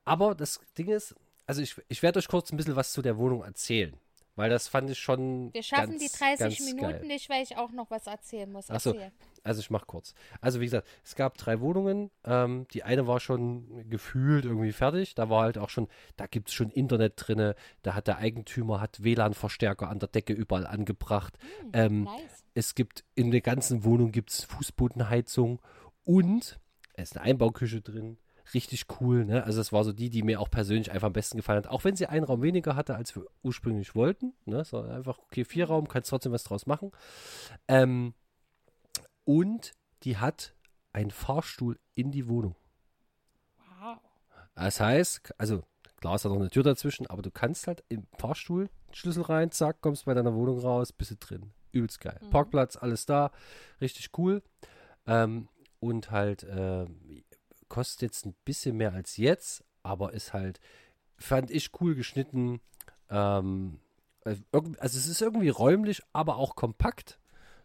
[0.04, 3.18] aber das Ding ist, also ich, ich werde euch kurz ein bisschen was zu der
[3.18, 3.96] Wohnung erzählen,
[4.36, 5.54] weil das fand ich schon.
[5.54, 7.06] Wir schaffen ganz, die 30 ganz Minuten geil.
[7.06, 8.66] nicht, weil ich auch noch was erzählen muss.
[8.70, 8.92] Ach so.
[8.94, 9.12] Erzähl.
[9.44, 10.14] Also ich mache kurz.
[10.40, 12.12] Also wie gesagt, es gab drei Wohnungen.
[12.26, 15.16] Ähm, die eine war schon gefühlt irgendwie fertig.
[15.16, 17.56] Da war halt auch schon, da gibt es schon Internet drinne.
[17.82, 21.38] Da hat der Eigentümer hat WLAN-Verstärker an der Decke überall angebracht.
[21.74, 22.44] ähm, Nice.
[22.54, 25.60] es gibt in der ganzen Wohnung gibt's Fußbodenheizung
[26.04, 26.60] und
[26.94, 28.18] es ist eine Einbauküche drin.
[28.54, 29.44] Richtig cool, ne?
[29.44, 31.68] Also das war so die, die mir auch persönlich einfach am besten gefallen hat.
[31.68, 34.34] Auch wenn sie einen Raum weniger hatte, als wir ursprünglich wollten.
[34.46, 34.66] Ne?
[34.66, 36.92] So einfach, okay, vier Raum, kannst trotzdem was draus machen.
[37.68, 38.14] Ähm,
[39.24, 39.72] und
[40.04, 40.54] die hat
[40.92, 42.56] einen Fahrstuhl in die Wohnung.
[43.80, 44.00] Wow.
[44.56, 45.64] Das heißt, also
[45.98, 49.52] klar ist da noch eine Tür dazwischen, aber du kannst halt im Fahrstuhl Schlüssel rein,
[49.52, 51.54] zack, kommst bei deiner Wohnung raus, bist du drin.
[51.72, 52.20] Übelst geil.
[52.32, 53.32] Parkplatz, alles da,
[53.80, 54.44] richtig cool.
[55.08, 55.48] Ähm,
[55.80, 57.24] und halt ähm,
[57.72, 60.60] kostet jetzt ein bisschen mehr als jetzt, aber ist halt,
[61.16, 62.60] fand ich cool geschnitten.
[63.10, 63.80] Ähm,
[64.26, 67.18] äh, also es ist irgendwie räumlich, aber auch kompakt.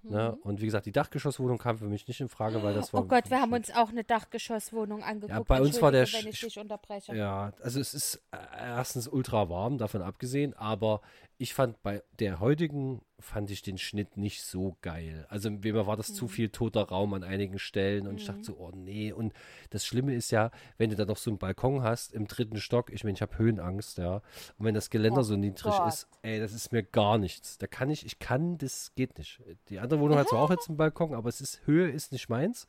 [0.05, 0.37] Ne?
[0.43, 3.03] Und wie gesagt, die Dachgeschosswohnung kam für mich nicht in Frage, weil das war.
[3.03, 5.49] Oh Gott, wir haben uns auch eine Dachgeschosswohnung angeguckt.
[5.49, 7.17] bei uns war der wenn ich dich unterbreche.
[7.17, 11.01] Ja, also es ist äh, erstens ultra warm, davon abgesehen, aber
[11.39, 15.25] ich fand bei der heutigen, fand ich den Schnitt nicht so geil.
[15.31, 16.15] Also mir war das Mhm.
[16.15, 19.11] zu viel toter Raum an einigen Stellen und ich dachte so, oh nee.
[19.13, 19.33] Und
[19.71, 22.93] das Schlimme ist ja, wenn du da noch so einen Balkon hast im dritten Stock,
[22.93, 24.17] ich meine, ich habe Höhenangst, ja.
[24.59, 25.89] Und wenn das Geländer Oh so niedrig Gott.
[25.89, 27.57] ist, ey, das ist mir gar nichts.
[27.59, 29.41] Da kann ich, ich kann, das geht nicht.
[29.71, 32.29] Die andere Wohnung hat zwar auch jetzt einen Balkon, aber es ist, Höhe ist nicht
[32.29, 32.67] meins.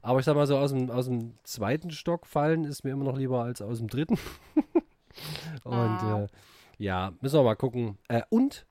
[0.00, 3.04] Aber ich sag mal so, aus dem, aus dem zweiten Stock fallen ist mir immer
[3.04, 4.18] noch lieber als aus dem dritten.
[5.64, 6.24] und Ah.
[6.24, 6.26] äh,
[6.78, 7.98] ja, müssen wir mal gucken.
[8.08, 8.66] Äh, und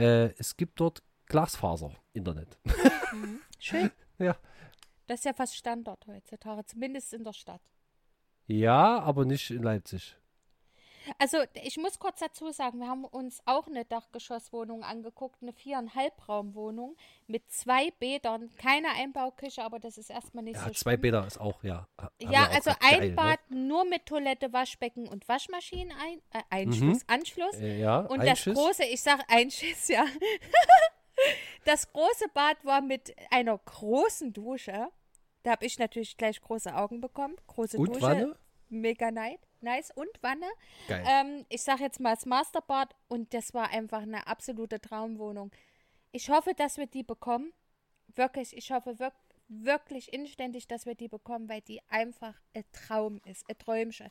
[0.00, 2.58] äh, es gibt dort Glasfaser-Internet.
[3.58, 3.90] Schön.
[4.18, 4.36] Ja.
[5.06, 7.62] Das ist ja fast Standard heutzutage, zumindest in der Stadt.
[8.46, 10.16] ja, aber nicht in Leipzig.
[11.18, 16.28] Also ich muss kurz dazu sagen, wir haben uns auch eine Dachgeschosswohnung angeguckt, eine viereinhalb
[16.28, 21.00] Raumwohnung mit zwei Bädern, keine Einbauküche, aber das ist erstmal nicht Ja, so zwei schlimm.
[21.02, 21.88] Bäder ist auch, ja.
[22.20, 23.14] Ja, auch also ein geil, ne?
[23.14, 27.58] Bad nur mit Toilette, Waschbecken und Waschmaschinen ein, äh, Einschluss, Anschluss.
[27.58, 27.66] Ne?
[27.66, 28.54] Äh, ja, Und das Schiss.
[28.54, 30.04] große, ich sag Einschiss, ja.
[31.64, 34.88] das große Bad war mit einer großen Dusche.
[35.42, 37.36] Da habe ich natürlich gleich große Augen bekommen.
[37.46, 38.02] Große Und Dusche.
[38.02, 38.36] Wanne?
[38.68, 39.38] Mega nice.
[39.62, 39.90] Nice.
[39.94, 40.46] Und Wanne.
[40.88, 41.04] Geil.
[41.06, 45.50] Ähm, ich sag jetzt mal das Masterbad und das war einfach eine absolute Traumwohnung.
[46.12, 47.52] Ich hoffe, dass wir die bekommen.
[48.14, 49.14] Wirklich, ich hoffe wirk
[49.50, 54.10] wirklich inständig, dass wir die bekommen, weil die einfach ein Traum ist, ein Träumchen.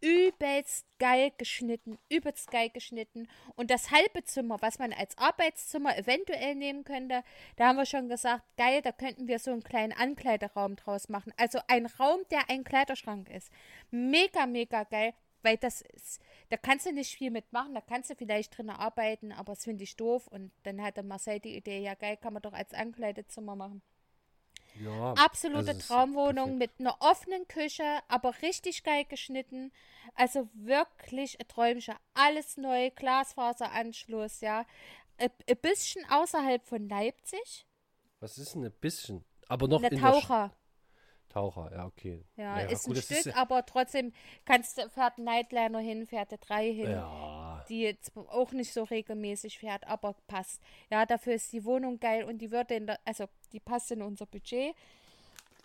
[0.00, 3.28] Übelst geil geschnitten, übelst geil geschnitten.
[3.54, 7.22] Und das halbe Zimmer, was man als Arbeitszimmer eventuell nehmen könnte,
[7.56, 11.32] da haben wir schon gesagt, geil, da könnten wir so einen kleinen Ankleideraum draus machen.
[11.36, 13.50] Also ein Raum, der ein Kleiderschrank ist.
[13.90, 15.14] Mega, mega geil.
[15.42, 19.30] Weil das ist, da kannst du nicht viel mitmachen, da kannst du vielleicht drin arbeiten,
[19.30, 20.26] aber das finde ich doof.
[20.26, 23.80] Und dann hatte Marcel die Idee, ja geil, kann man doch als Ankleidezimmer machen.
[24.80, 29.72] Ja, Absolute also Traumwohnung mit einer offenen Küche, aber richtig geil geschnitten.
[30.14, 31.94] Also wirklich ein Träumchen.
[32.14, 34.64] Alles neu, Glasfaseranschluss, ja.
[35.18, 37.66] Ein ein bisschen außerhalb von Leipzig.
[38.20, 39.24] Was ist denn ein bisschen?
[39.48, 40.26] Aber noch Eine in der Sch-
[41.38, 41.70] Taucher.
[41.72, 42.24] Ja, okay.
[42.36, 44.12] Ja, ist gut, ein das Stück, ja- aber trotzdem
[44.44, 46.90] kannst du, fährt ein Nightliner hin, fährt der drei hin.
[46.90, 50.60] Ja, die jetzt auch nicht so regelmäßig fährt, aber passt.
[50.90, 54.02] Ja, dafür ist die Wohnung geil und die würde in der, also die passt in
[54.02, 54.74] unser Budget,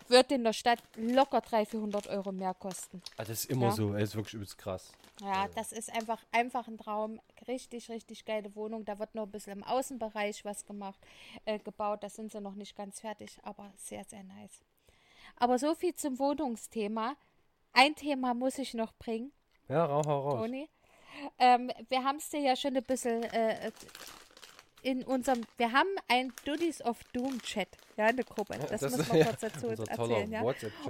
[0.09, 3.01] wird in der Stadt locker 300, 400 Euro mehr kosten.
[3.17, 3.71] Ah, das ist immer Ja.
[3.71, 4.91] so, ey, ist wirklich übelst krass.
[5.21, 7.21] Ja, das ist einfach, einfach ein Traum.
[7.47, 8.83] Richtig, richtig geile Wohnung.
[8.83, 10.99] Da wird noch ein bisschen im Außenbereich was gemacht,
[11.45, 12.03] äh, gebaut.
[12.03, 14.59] Da sind sie noch nicht ganz fertig, aber sehr, sehr nice.
[15.37, 17.15] Aber so viel zum Wohnungsthema.
[17.73, 19.31] Ein Thema muss ich noch bringen,
[19.67, 20.39] Ja, rauch, hau raus.
[20.41, 20.69] Toni.
[21.39, 23.71] Ähm, wir haben es dir ja schon ein bisschen äh,
[24.83, 27.67] in unserem, wir haben ein Dudies of Doom Chat,
[27.97, 28.57] ja, eine Gruppe.
[28.69, 30.41] Das, muss man ja, kurz dazu erzählen, ja.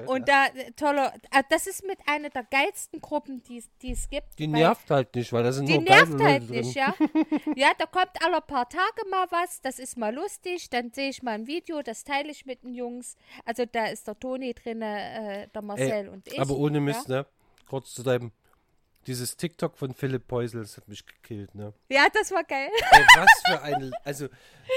[0.05, 3.91] Und da, äh, toller, äh, das ist mit einer der geilsten Gruppen, die es- die
[3.91, 4.37] es gibt.
[4.39, 6.59] Die nervt halt nicht, weil da sind die nur geile nervt halt drin.
[6.61, 6.93] nicht, ja.
[7.55, 11.21] Ja, da kommt alle paar Tage mal was, das ist mal lustig, dann sehe ich
[11.23, 13.15] mal ein Video, das teile ich mit den Jungs.
[13.45, 16.39] Also da ist der Toni drin, äh, der Marcel und ich.
[16.39, 17.17] Aber ohne Mist, ja.
[17.17, 17.25] ne?
[17.69, 18.31] Kurz zu deinem.
[19.07, 21.73] Dieses TikTok von Philipp Peusel, das hat mich gekillt, ne?
[21.89, 22.69] Ja, das war geil.
[22.91, 23.91] Ey, was für ein.
[24.05, 24.27] Also,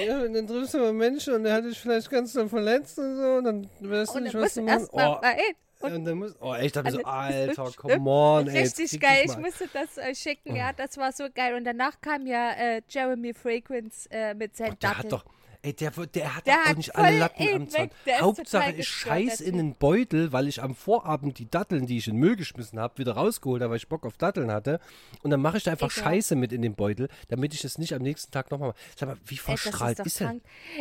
[0.04, 3.16] ja, dann triffst du mal Menschen und der hat dich vielleicht ganz doll verletzt und
[3.16, 5.38] so, und dann weißt du Und nicht, dann was musst du erst mal Oh, rein.
[5.80, 8.62] und Und dann muss, oh, ich dachte so, Also, Alter, come on, ey.
[8.62, 11.54] Richtig geil, ich musste das äh, schicken, ja, das war so geil.
[11.54, 15.04] Und danach kam ja äh, Jeremy Fragrance äh, mit seinen Oh, der Datteln.
[15.04, 15.24] hat doch,
[15.66, 17.90] ey, der, der hat Der doch auch hat nicht alle Latten am Zaun.
[18.04, 22.06] ist Hauptsache, ich scheiß in den Beutel, weil ich am Vorabend die Datteln, die ich
[22.06, 24.80] in den Müll geschmissen habe, wieder rausgeholt habe, weil ich Bock auf Datteln hatte.
[25.22, 26.14] Und dann mache ich da einfach Ekelhaft.
[26.14, 28.78] Scheiße mit in den Beutel, damit ich es nicht am nächsten Tag nochmal mache.
[28.96, 30.36] Sag mal, wie Ey, verstrahlt das ist, ist er?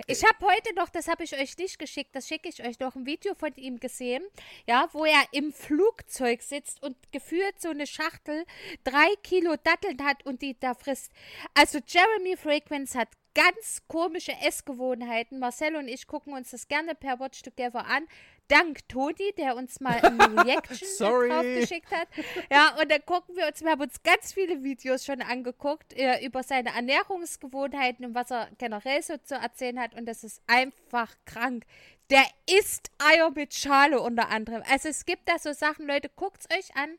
[0.08, 2.96] Ich habe heute noch, das habe ich euch nicht geschickt, das schicke ich euch noch
[2.96, 4.24] ein Video von ihm gesehen,
[4.68, 8.46] ja, wo er im Flugzeug sitzt und gefühlt so eine Schachtel
[8.84, 11.12] drei Kilo Datteln hat und die da frisst.
[11.56, 15.38] Also Jeremy Fragrance hat ganz komische Essgewohnheiten.
[15.38, 18.08] Marcel und ich gucken uns das gerne per Watch Together an.
[18.48, 21.30] Dank Toni, der uns mal eine Reaction Sorry.
[21.30, 22.08] drauf geschickt hat.
[22.52, 26.24] Ja, und dann gucken wir uns, wir haben uns ganz viele Videos schon angeguckt äh,
[26.24, 29.96] über seine Ernährungsgewohnheiten und was er generell so zu erzählen hat.
[29.96, 31.66] Und das ist einfach krank.
[32.12, 34.62] Der isst Eier mit Schale unter anderem.
[34.70, 36.98] Also es gibt da so Sachen, Leute, guckt's euch an.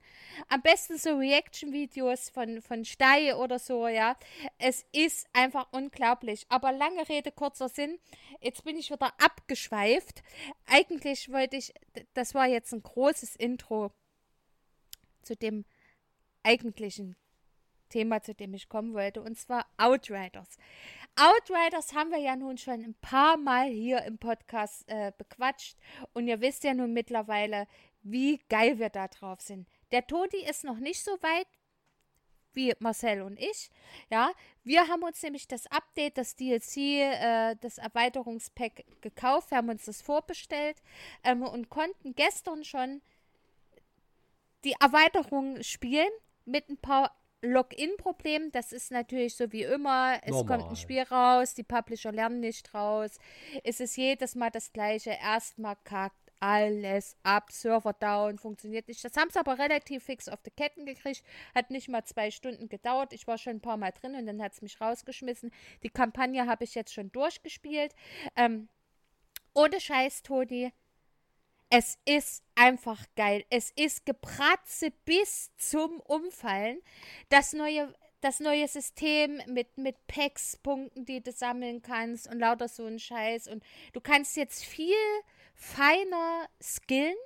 [0.49, 4.16] Am besten so Reaction-Videos von, von Stei oder so, ja.
[4.59, 6.47] Es ist einfach unglaublich.
[6.49, 8.01] Aber lange Rede, kurzer Sinn.
[8.40, 10.25] Jetzt bin ich wieder abgeschweift.
[10.66, 11.73] Eigentlich wollte ich,
[12.14, 13.92] das war jetzt ein großes Intro
[15.23, 15.64] zu dem
[16.42, 17.16] eigentlichen
[17.88, 20.59] Thema, zu dem ich kommen wollte, und zwar Outriders.
[21.19, 25.79] Outriders haben wir ja nun schon ein paar Mal hier im Podcast äh, bequatscht
[26.13, 27.67] und ihr wisst ja nun mittlerweile,
[28.03, 29.67] wie geil wir da drauf sind.
[29.93, 31.47] Der Todi ist noch nicht so weit
[32.53, 33.71] wie Marcel und ich.
[34.11, 34.31] Ja,
[34.63, 39.87] wir haben uns nämlich das Update, das DLC, äh, das Erweiterungspack gekauft, wir haben uns
[39.87, 40.83] das vorbestellt
[41.25, 43.01] ähm, und konnten gestern schon
[44.65, 46.11] die Erweiterung spielen
[46.45, 48.51] mit ein paar Login-Problemen.
[48.53, 50.18] Das ist natürlich so wie immer.
[50.22, 50.59] Es Normal.
[50.59, 53.18] kommt ein Spiel raus, die Publisher lernen nicht raus.
[53.64, 55.11] Es ist jedes Mal das gleiche.
[55.11, 59.03] Erstmal kackt alles ab, Server down, funktioniert nicht.
[59.05, 61.22] Das haben sie aber relativ fix auf die Ketten gekriegt.
[61.55, 63.12] Hat nicht mal zwei Stunden gedauert.
[63.12, 65.51] Ich war schon ein paar Mal drin und dann hat es mich rausgeschmissen.
[65.83, 67.94] Die Kampagne habe ich jetzt schon durchgespielt.
[68.37, 68.68] Ähm,
[69.55, 70.72] ohne Scheiß, Toni.
[71.69, 73.45] Es ist einfach geil.
[73.51, 76.81] Es ist Gepratze bis zum Umfallen.
[77.29, 82.87] Das neue, das neue System mit, mit Packs-Punkten, die du sammeln kannst und lauter so
[82.87, 83.49] ein Scheiß.
[83.49, 84.95] Und du kannst jetzt viel
[85.55, 87.17] feiner skillen.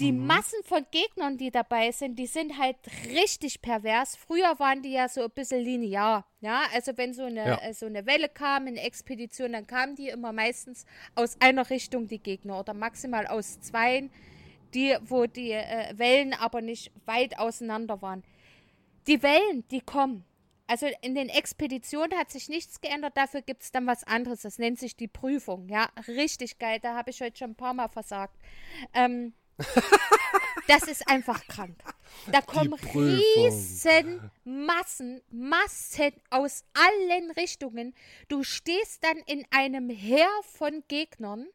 [0.00, 2.76] Die Massen von Gegnern, die dabei sind, die sind halt
[3.08, 4.14] richtig pervers.
[4.14, 6.24] Früher waren die ja so ein bisschen linear.
[6.40, 7.58] Ja, also wenn so eine, Ja.
[7.62, 12.06] äh, so eine Welle kam, eine Expedition, dann kamen die immer meistens aus einer Richtung,
[12.06, 14.12] die Gegner, oder maximal aus zweien,
[14.72, 18.22] die, wo die äh, Wellen aber nicht weit auseinander waren.
[19.08, 20.24] Die Wellen, die kommen.
[20.68, 24.42] Also in den Expeditionen hat sich nichts geändert, dafür gibt es dann was anderes.
[24.42, 25.66] Das nennt sich die Prüfung.
[25.68, 26.78] Ja, richtig geil.
[26.80, 28.36] Da habe ich heute schon ein paar Mal versagt.
[28.94, 29.32] Ähm,
[30.68, 31.76] das ist einfach krank.
[32.30, 37.94] Da kommen riesen Massen, Massen aus allen Richtungen.
[38.28, 41.46] Du stehst dann in einem Heer von Gegnern.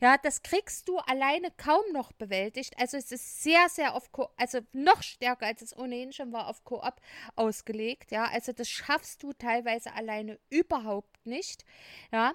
[0.00, 2.74] Ja, das kriegst du alleine kaum noch bewältigt.
[2.78, 6.48] Also es ist sehr, sehr auf Ko also noch stärker, als es ohnehin schon war,
[6.48, 7.00] auf Koop
[7.36, 8.10] ausgelegt.
[8.10, 11.64] Ja, also das schaffst du teilweise alleine überhaupt nicht.
[12.12, 12.34] Ja,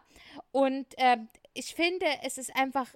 [0.51, 1.27] und ähm,
[1.59, 2.87] ich finde, es ist einfach,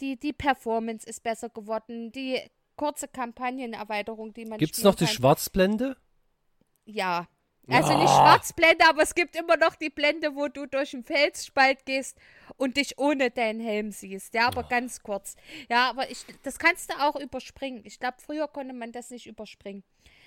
[0.00, 2.10] die, die Performance ist besser geworden.
[2.12, 2.40] Die
[2.76, 5.14] kurze Kampagnenerweiterung, die man Gibt es noch die kann.
[5.14, 5.96] Schwarzblende?
[6.84, 7.28] Ja.
[7.70, 8.32] Also nicht Ah.
[8.34, 12.16] Schwarzblende, aber es gibt immer noch die Blende, wo du durch den Felsspalt gehst
[12.56, 14.32] und dich ohne deinen Helm siehst.
[14.34, 15.36] Ja, aber ganz kurz.
[15.68, 17.82] Ja, aber ich, das kannst du auch überspringen.
[17.84, 19.84] Ich glaube, früher konnte man das nicht überspringen.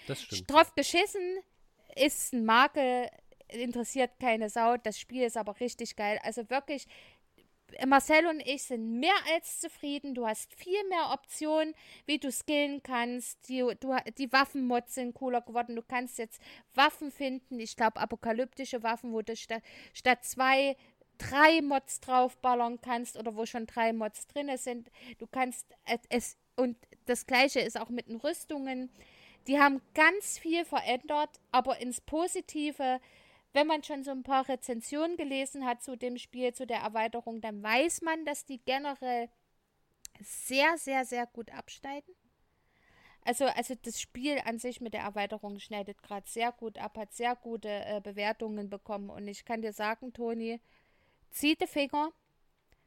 [0.07, 0.51] Das stimmt.
[0.51, 1.39] Drauf geschissen,
[1.95, 3.09] ist ein Makel,
[3.47, 4.77] interessiert keine Sau.
[4.77, 6.19] Das Spiel ist aber richtig geil.
[6.23, 6.85] Also wirklich,
[7.85, 10.13] Marcel und ich sind mehr als zufrieden.
[10.13, 11.73] Du hast viel mehr Optionen,
[12.05, 13.47] wie du skillen kannst.
[13.49, 15.75] Die, du, die Waffenmods sind cooler geworden.
[15.75, 16.41] Du kannst jetzt
[16.73, 17.59] Waffen finden.
[17.59, 19.63] Ich glaube, apokalyptische Waffen, wo du statt,
[19.93, 20.75] statt zwei
[21.17, 24.89] drei Mods draufballern kannst oder wo schon drei Mods drin sind.
[25.19, 25.67] Du kannst
[26.09, 28.89] es und das gleiche ist auch mit den Rüstungen.
[29.47, 32.99] Die haben ganz viel verändert, aber ins Positive
[33.53, 37.41] wenn man schon so ein paar Rezensionen gelesen hat zu dem Spiel, zu der Erweiterung,
[37.41, 39.29] dann weiß man, dass die generell
[40.19, 42.13] sehr, sehr, sehr gut abschneiden.
[43.23, 47.13] Also, also das Spiel an sich mit der Erweiterung schneidet gerade sehr gut ab, hat
[47.13, 49.09] sehr gute äh, Bewertungen bekommen.
[49.09, 50.59] Und ich kann dir sagen, Toni,
[51.29, 52.11] zieh die Finger.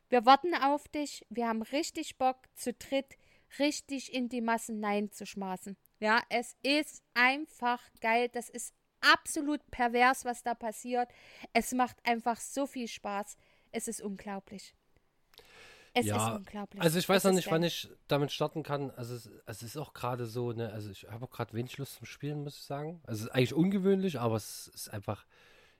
[0.08, 1.24] Wir warten auf dich.
[1.30, 3.16] Wir haben richtig Bock, zu dritt
[3.58, 5.76] richtig in die Massen Nein zu schmaßen.
[6.00, 8.28] Ja, es ist einfach geil.
[8.28, 8.74] Das ist
[9.12, 11.08] absolut pervers, was da passiert.
[11.52, 13.36] Es macht einfach so viel Spaß.
[13.70, 14.74] Es ist unglaublich.
[15.96, 16.82] Es ja, ist unglaublich.
[16.82, 18.90] Also ich weiß es noch nicht, wann ich damit starten kann.
[18.90, 21.94] Also es, es ist auch gerade so, ne, also ich habe auch gerade wenig Lust
[21.94, 23.00] zum Spielen, muss ich sagen.
[23.04, 25.24] Also es ist eigentlich ungewöhnlich, aber es ist einfach,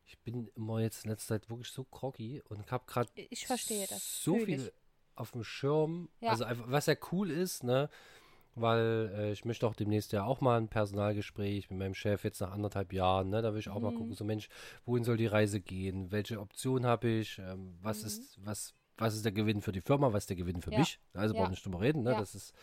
[0.06, 3.86] ich bin immer jetzt in letzter Zeit wirklich so groggy und habe gerade ich verstehe
[3.88, 4.22] das.
[4.22, 4.72] so viel
[5.16, 6.08] auf dem Schirm.
[6.20, 6.30] Ja.
[6.30, 7.88] Also einfach, was ja cool ist, ne,
[8.54, 12.40] weil äh, ich möchte auch demnächst ja auch mal ein Personalgespräch mit meinem Chef jetzt
[12.40, 13.30] nach anderthalb Jahren.
[13.30, 13.42] Ne?
[13.42, 13.82] Da will ich auch mhm.
[13.82, 14.48] mal gucken, so Mensch,
[14.84, 16.12] wohin soll die Reise gehen?
[16.12, 17.38] Welche Option habe ich?
[17.38, 18.06] Ähm, was mhm.
[18.06, 20.12] ist, was, was ist der Gewinn für die Firma?
[20.12, 20.78] Was ist der Gewinn für ja.
[20.78, 21.00] mich?
[21.12, 21.40] Also ja.
[21.40, 22.02] brauche nicht drüber reden.
[22.02, 22.12] Ne?
[22.12, 22.18] Ja.
[22.18, 22.54] Das ist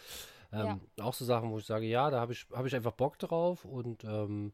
[0.52, 3.18] ähm, auch so Sachen, wo ich sage, ja, da habe ich, hab ich einfach Bock
[3.18, 4.54] drauf und ähm,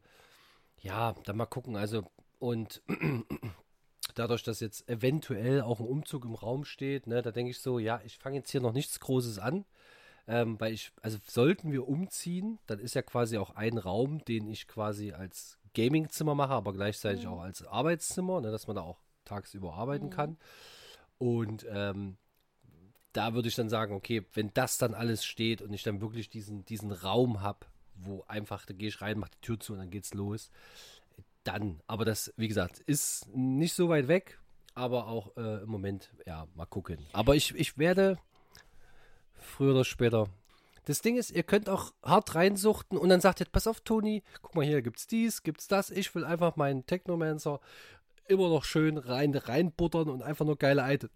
[0.80, 1.76] ja, dann mal gucken.
[1.76, 2.04] Also
[2.38, 2.82] und
[4.14, 7.78] dadurch, dass jetzt eventuell auch ein Umzug im Raum steht, ne, da denke ich so,
[7.78, 9.64] ja, ich fange jetzt hier noch nichts Großes an.
[10.28, 14.46] Ähm, weil ich, also sollten wir umziehen, dann ist ja quasi auch ein Raum, den
[14.46, 17.32] ich quasi als Gamingzimmer mache, aber gleichzeitig mhm.
[17.32, 20.10] auch als Arbeitszimmer, ne, dass man da auch tagsüber arbeiten mhm.
[20.10, 20.36] kann.
[21.16, 22.18] Und ähm,
[23.12, 26.28] da würde ich dann sagen, okay, wenn das dann alles steht und ich dann wirklich
[26.28, 29.78] diesen, diesen Raum habe, wo einfach, da gehe ich rein, mache die Tür zu und
[29.78, 30.50] dann geht's los,
[31.42, 31.80] dann.
[31.86, 34.38] Aber das, wie gesagt, ist nicht so weit weg,
[34.74, 36.98] aber auch äh, im Moment, ja, mal gucken.
[37.12, 38.18] Aber ich, ich werde
[39.40, 40.28] früher oder später.
[40.88, 44.22] Das Ding ist, ihr könnt auch hart reinsuchten und dann sagt ihr, pass auf, Toni,
[44.40, 45.90] guck mal hier, gibt's dies, gibt's das.
[45.90, 47.60] Ich will einfach meinen Technomancer
[48.26, 51.10] immer noch schön rein reinbuttern und einfach nur geile, It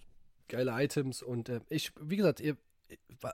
[0.48, 1.22] geile Items.
[1.22, 2.58] Und äh, ich, wie gesagt, ihr,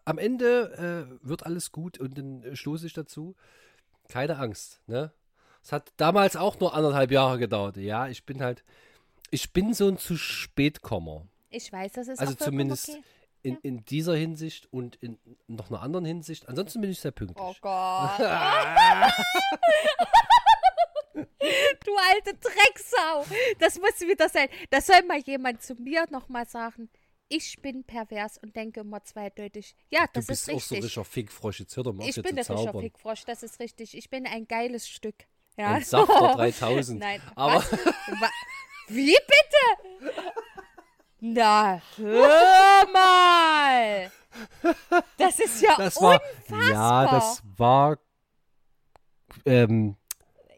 [0.05, 3.35] am Ende äh, wird alles gut und dann stoße ich dazu.
[4.09, 5.13] Keine Angst, ne?
[5.61, 7.77] Es hat damals auch nur anderthalb Jahre gedauert.
[7.79, 8.63] Ja, ich bin halt,
[9.33, 11.27] ich bin so ein zu Spätkommer.
[11.51, 13.03] Ich weiß, das ist also zumindest okay
[13.43, 13.61] in, ja.
[13.63, 16.49] in dieser Hinsicht und in noch einer anderen Hinsicht.
[16.49, 17.43] Ansonsten bin ich sehr pünktlich.
[17.43, 18.19] Oh Gott.
[21.85, 23.25] du alte Drecksau.
[23.59, 24.49] Das muss wieder sein.
[24.71, 26.89] Da soll mal jemand zu mir nochmal sagen.
[27.31, 29.75] Ich bin pervers und denke immer zweideutig.
[29.91, 30.47] Ja, das ist richtig.
[30.47, 31.61] Du bist auch so richtiger Fickfrosch.
[31.61, 33.97] Jetzt hör doch mal Ich bin der richtiger Fickfrosch, das ist richtig.
[33.97, 35.27] Ich bin ein geiles Stück.
[35.59, 35.75] Ja.
[35.75, 37.01] Ein Safter 3000.
[37.01, 37.21] Nein.
[37.35, 38.31] Aber was?
[38.89, 40.15] Wie bitte?
[41.21, 44.11] Na, hör mal!
[45.17, 46.71] Das ist ja das war, unfassbar.
[46.71, 47.99] Ja, das war
[49.45, 49.97] ähm,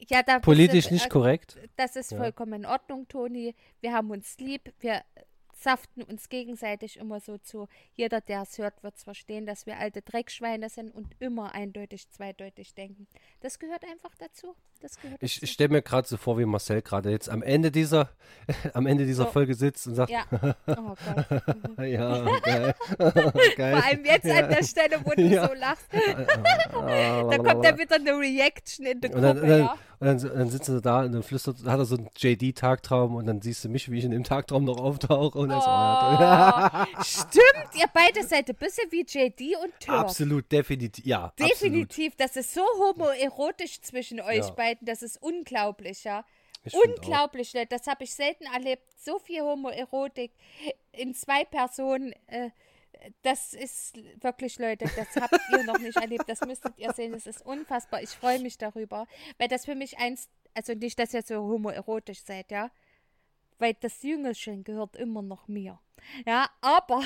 [0.06, 1.56] ja, politisch ist, nicht äh, korrekt.
[1.76, 3.54] Das ist vollkommen in Ordnung, Toni.
[3.80, 4.74] Wir haben uns lieb.
[4.80, 5.02] Wir
[5.54, 7.68] saften uns gegenseitig immer so zu.
[7.94, 12.08] Jeder, der es hört, wird es verstehen, dass wir alte Dreckschweine sind und immer eindeutig
[12.11, 13.06] zweideutig denken.
[13.40, 14.56] Das gehört einfach dazu.
[14.83, 17.70] Das gehört ich, ich stelle mir gerade so vor, wie Marcel gerade jetzt am Ende
[17.70, 18.09] dieser,
[18.72, 19.31] am Ende dieser so.
[19.31, 20.24] Folge sitzt und sagt, ja,
[20.66, 21.43] oh Gott.
[21.87, 22.74] ja, geil.
[23.57, 23.76] geil.
[23.76, 24.37] Vor allem jetzt ja.
[24.37, 25.47] an der Stelle, wo du ja.
[25.47, 25.87] so lachst.
[25.93, 29.76] da kommt ja wieder eine Reaction in der Gruppe, und dann, ja.
[30.01, 33.26] Und dann, dann sitzt er da und dann flüstert, hat er so einen JD-Tagtraum und
[33.26, 35.39] dann siehst du mich, wie ich in dem Tagtraum noch auftauche.
[35.39, 39.99] Und oh, so, stimmt, ihr beide seid ein bisschen wie JD und Turk.
[39.99, 41.35] Absolut, definitiv, ja.
[41.39, 42.18] Definitiv, absolut.
[42.18, 44.51] das ist so homoerotisch zwischen euch ja.
[44.53, 46.24] beiden, das ist unglaublich, ja.
[46.64, 48.82] Ich unglaublich, das habe ich selten erlebt.
[48.98, 50.32] So viel Homoerotik
[50.92, 52.12] in zwei Personen.
[52.26, 52.50] Äh,
[53.22, 56.24] das ist wirklich, Leute, das habt ihr noch nicht erlebt.
[56.28, 57.12] Das müsstet ihr sehen.
[57.12, 58.02] Das ist unfassbar.
[58.02, 59.06] Ich freue mich darüber,
[59.38, 62.70] weil das für mich eins, also nicht, dass ihr so homoerotisch seid, ja,
[63.61, 65.78] weil das Jüngelchen gehört immer noch mir.
[66.26, 67.02] Ja, aber,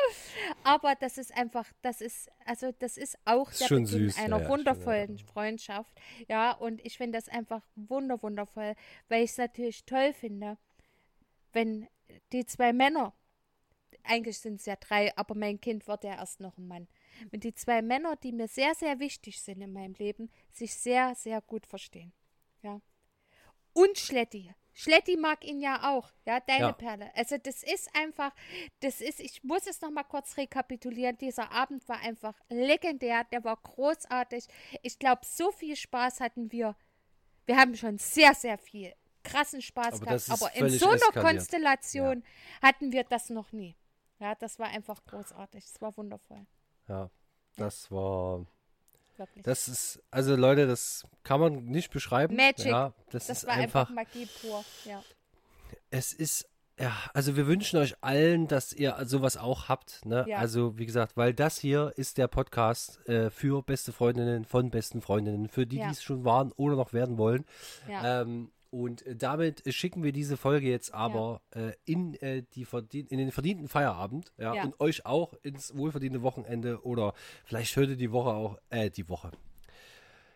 [0.64, 4.40] aber das ist einfach, das ist, also das ist auch das der Beginn süß, einer
[4.40, 5.92] ja, wundervollen schon, Freundschaft.
[6.28, 8.74] Ja, und ich finde das einfach wunder, wundervoll,
[9.08, 10.56] weil ich es natürlich toll finde,
[11.52, 11.88] wenn
[12.32, 13.12] die zwei Männer
[14.04, 16.88] eigentlich sind es ja drei, aber mein Kind wird ja erst noch ein Mann.
[17.30, 21.14] Wenn die zwei Männer, die mir sehr, sehr wichtig sind in meinem Leben, sich sehr,
[21.14, 22.12] sehr gut verstehen.
[22.62, 22.80] Ja.
[23.72, 24.54] Und Schletti.
[24.80, 26.72] Schletti mag ihn ja auch, ja, deine Ja.
[26.72, 27.10] Perle.
[27.16, 28.32] Also das ist einfach,
[28.78, 31.18] das ist, ich muss es noch mal kurz rekapitulieren.
[31.18, 34.46] Dieser Abend war einfach legendär, der war großartig.
[34.82, 36.76] Ich glaube, so viel Spaß hatten wir.
[37.46, 41.00] Wir haben schon sehr, sehr viel krassen Spaß Aber gehabt, aber in so einer.
[41.24, 42.22] Konstellation
[42.62, 43.74] hatten wir das noch nie.
[44.20, 45.64] Ja, das war einfach großartig.
[45.64, 46.46] Das war wundervoll.
[46.86, 47.10] Ja,
[47.56, 48.46] das war.
[49.18, 49.42] Wirklich.
[49.44, 52.36] Das ist, also Leute, das kann man nicht beschreiben.
[52.36, 52.66] Magic.
[52.66, 54.64] Ja, das, Das ist war einfach, einfach Magie pur.
[54.84, 55.02] Ja.
[55.90, 56.48] es ist,
[56.80, 60.04] ja, also wir wünschen euch allen, dass ihr sowas auch habt.
[60.06, 60.24] Ne?
[60.28, 60.38] Ja.
[60.38, 65.00] Also, wie gesagt, weil das hier ist der Podcast äh, für beste Freundinnen von besten
[65.02, 65.86] Freundinnen, für die, Ja.
[65.86, 67.44] die es schon waren oder noch werden wollen.
[67.88, 68.22] Ja.
[68.22, 72.66] Ähm, und äh, damit äh, schicken wir diese Folge jetzt aber äh, in, äh, die
[73.00, 74.32] in den verdienten Feierabend.
[74.36, 74.64] Ja, Ja.
[74.64, 77.14] Und euch auch ins wohlverdiente Wochenende oder
[77.44, 79.30] vielleicht hört ihr die Woche auch, äh, die Woche.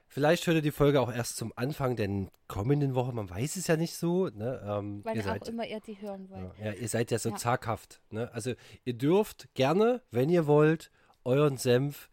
[0.09, 3.13] Vielleicht hört ihr die Folge auch erst zum Anfang der kommenden Woche.
[3.15, 4.27] Man weiß es ja nicht so.
[4.29, 4.61] Ne?
[4.63, 6.53] Ähm, Wann ihr auch seid, immer ihr die hören wollt.
[6.63, 7.37] ja, ihr seid ja so Ja.
[7.37, 8.03] zaghaft.
[8.11, 8.31] Ne?
[8.35, 8.53] Also
[8.85, 10.91] ihr dürft gerne, wenn ihr wollt,
[11.25, 12.11] euren Senf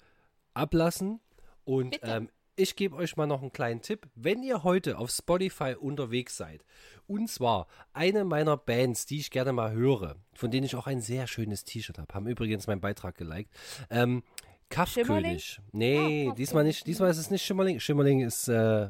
[0.54, 1.20] ablassen.
[1.66, 4.08] Und ähm, ich gebe euch mal noch einen kleinen Tipp.
[4.16, 6.64] Wenn ihr heute auf Spotify unterwegs seid,
[7.08, 11.02] und zwar eine meiner Bands, die ich gerne mal höre, von denen ich auch ein
[11.02, 13.50] sehr schönes T-Shirt habe, haben übrigens meinen Beitrag geliked.
[13.90, 14.24] Ähm,
[14.70, 15.60] Kaffkönig.
[15.72, 16.86] Nee, Ah, diesmal nicht.
[16.86, 17.80] Diesmal ist es nicht Schimmerling.
[17.80, 18.90] Schimmerling ist, äh,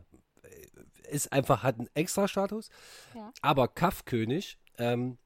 [1.09, 2.70] ist einfach, hat einen Extra-Status.
[3.15, 3.32] Ja.
[3.41, 5.17] Aber Kaffkönig, ähm,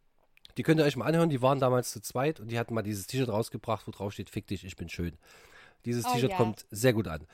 [0.57, 2.83] die könnt ihr euch mal anhören, die waren damals zu zweit und die hatten mal
[2.83, 5.17] dieses T-Shirt rausgebracht, wo drauf steht, fick dich, ich bin schön.
[5.85, 6.37] Dieses Oh T-Shirt ja.
[6.37, 7.25] kommt sehr gut an.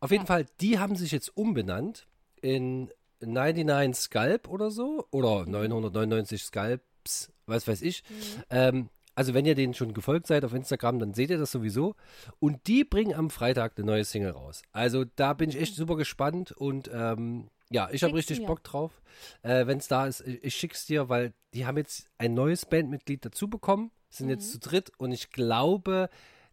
[0.00, 0.26] Auf jeden Ja.
[0.26, 2.06] Fall, die haben sich jetzt umbenannt
[2.40, 2.90] in
[3.20, 5.52] 99 Scalp oder so oder Mhm.
[5.52, 8.02] 999 Scalps, was weiß ich.
[8.50, 11.96] Ähm, also wenn ihr denen schon gefolgt seid auf Instagram, dann seht ihr das sowieso.
[12.38, 14.62] Und die bringen am Freitag eine neue Single raus.
[14.72, 18.46] Also da bin ich echt super gespannt und ähm, ja, ich habe richtig mir.
[18.46, 19.02] Bock drauf.
[19.42, 22.64] Äh, wenn es da ist, ich, ich schick's dir, weil die haben jetzt ein neues
[22.64, 26.08] Bandmitglied dazu bekommen, sind jetzt zu dritt und ich glaube,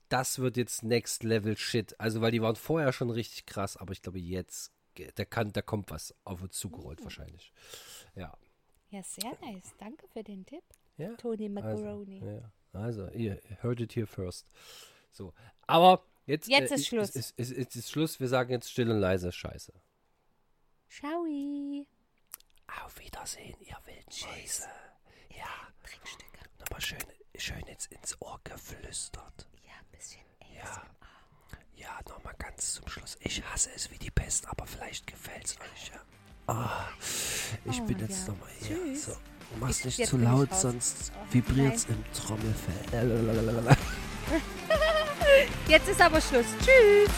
[0.10, 2.00] das wird jetzt Next Level Shit.
[2.00, 4.72] Also weil die waren vorher schon richtig krass, aber ich glaube jetzt,
[5.16, 7.52] da kann, da kommt was auf uns zugerollt wahrscheinlich.
[8.16, 8.38] Ja.
[8.90, 9.74] Ja, sehr nice.
[9.78, 10.64] Danke für den Tipp,
[10.98, 11.14] Ja.
[11.16, 12.20] Tony Also, Macaroni.
[12.24, 14.46] ja, also, ihr heard it here first.
[15.12, 15.34] So,
[15.68, 17.10] aber jetzt, Jetzt ist äh, Schluss.
[17.10, 18.20] Ist, ist, ist, ist, ist Schluss.
[18.20, 19.74] Wir sagen jetzt still und leise Scheiße.
[20.90, 21.26] Ciao.
[22.86, 24.68] Auf Wiedersehen, ihr wilden Scheiße.
[25.36, 25.48] Ja,
[25.84, 26.50] Trickstücke.
[26.60, 27.00] nochmal schön,
[27.40, 29.48] schön jetzt ins Ohr geflüstert.
[29.64, 30.22] Ja, ein bisschen
[30.56, 30.84] Ja,
[31.76, 33.18] ja, nochmal ganz zum Schluss.
[33.22, 36.00] Ich hasse es wie die Pest, aber vielleicht gefällt's euch, ja.
[36.48, 36.86] Ah,
[37.66, 38.34] ich Oh, bin jetzt ja.
[38.34, 38.78] nochmal hier.
[38.78, 39.06] Tschüss.
[39.06, 39.18] So,
[39.60, 43.76] mach's Ich- nicht zu laut, sonst Oh, vibriert's im Trommelfell.
[45.68, 46.46] Jetzt ist aber Schluss.
[46.60, 47.10] Tschüss.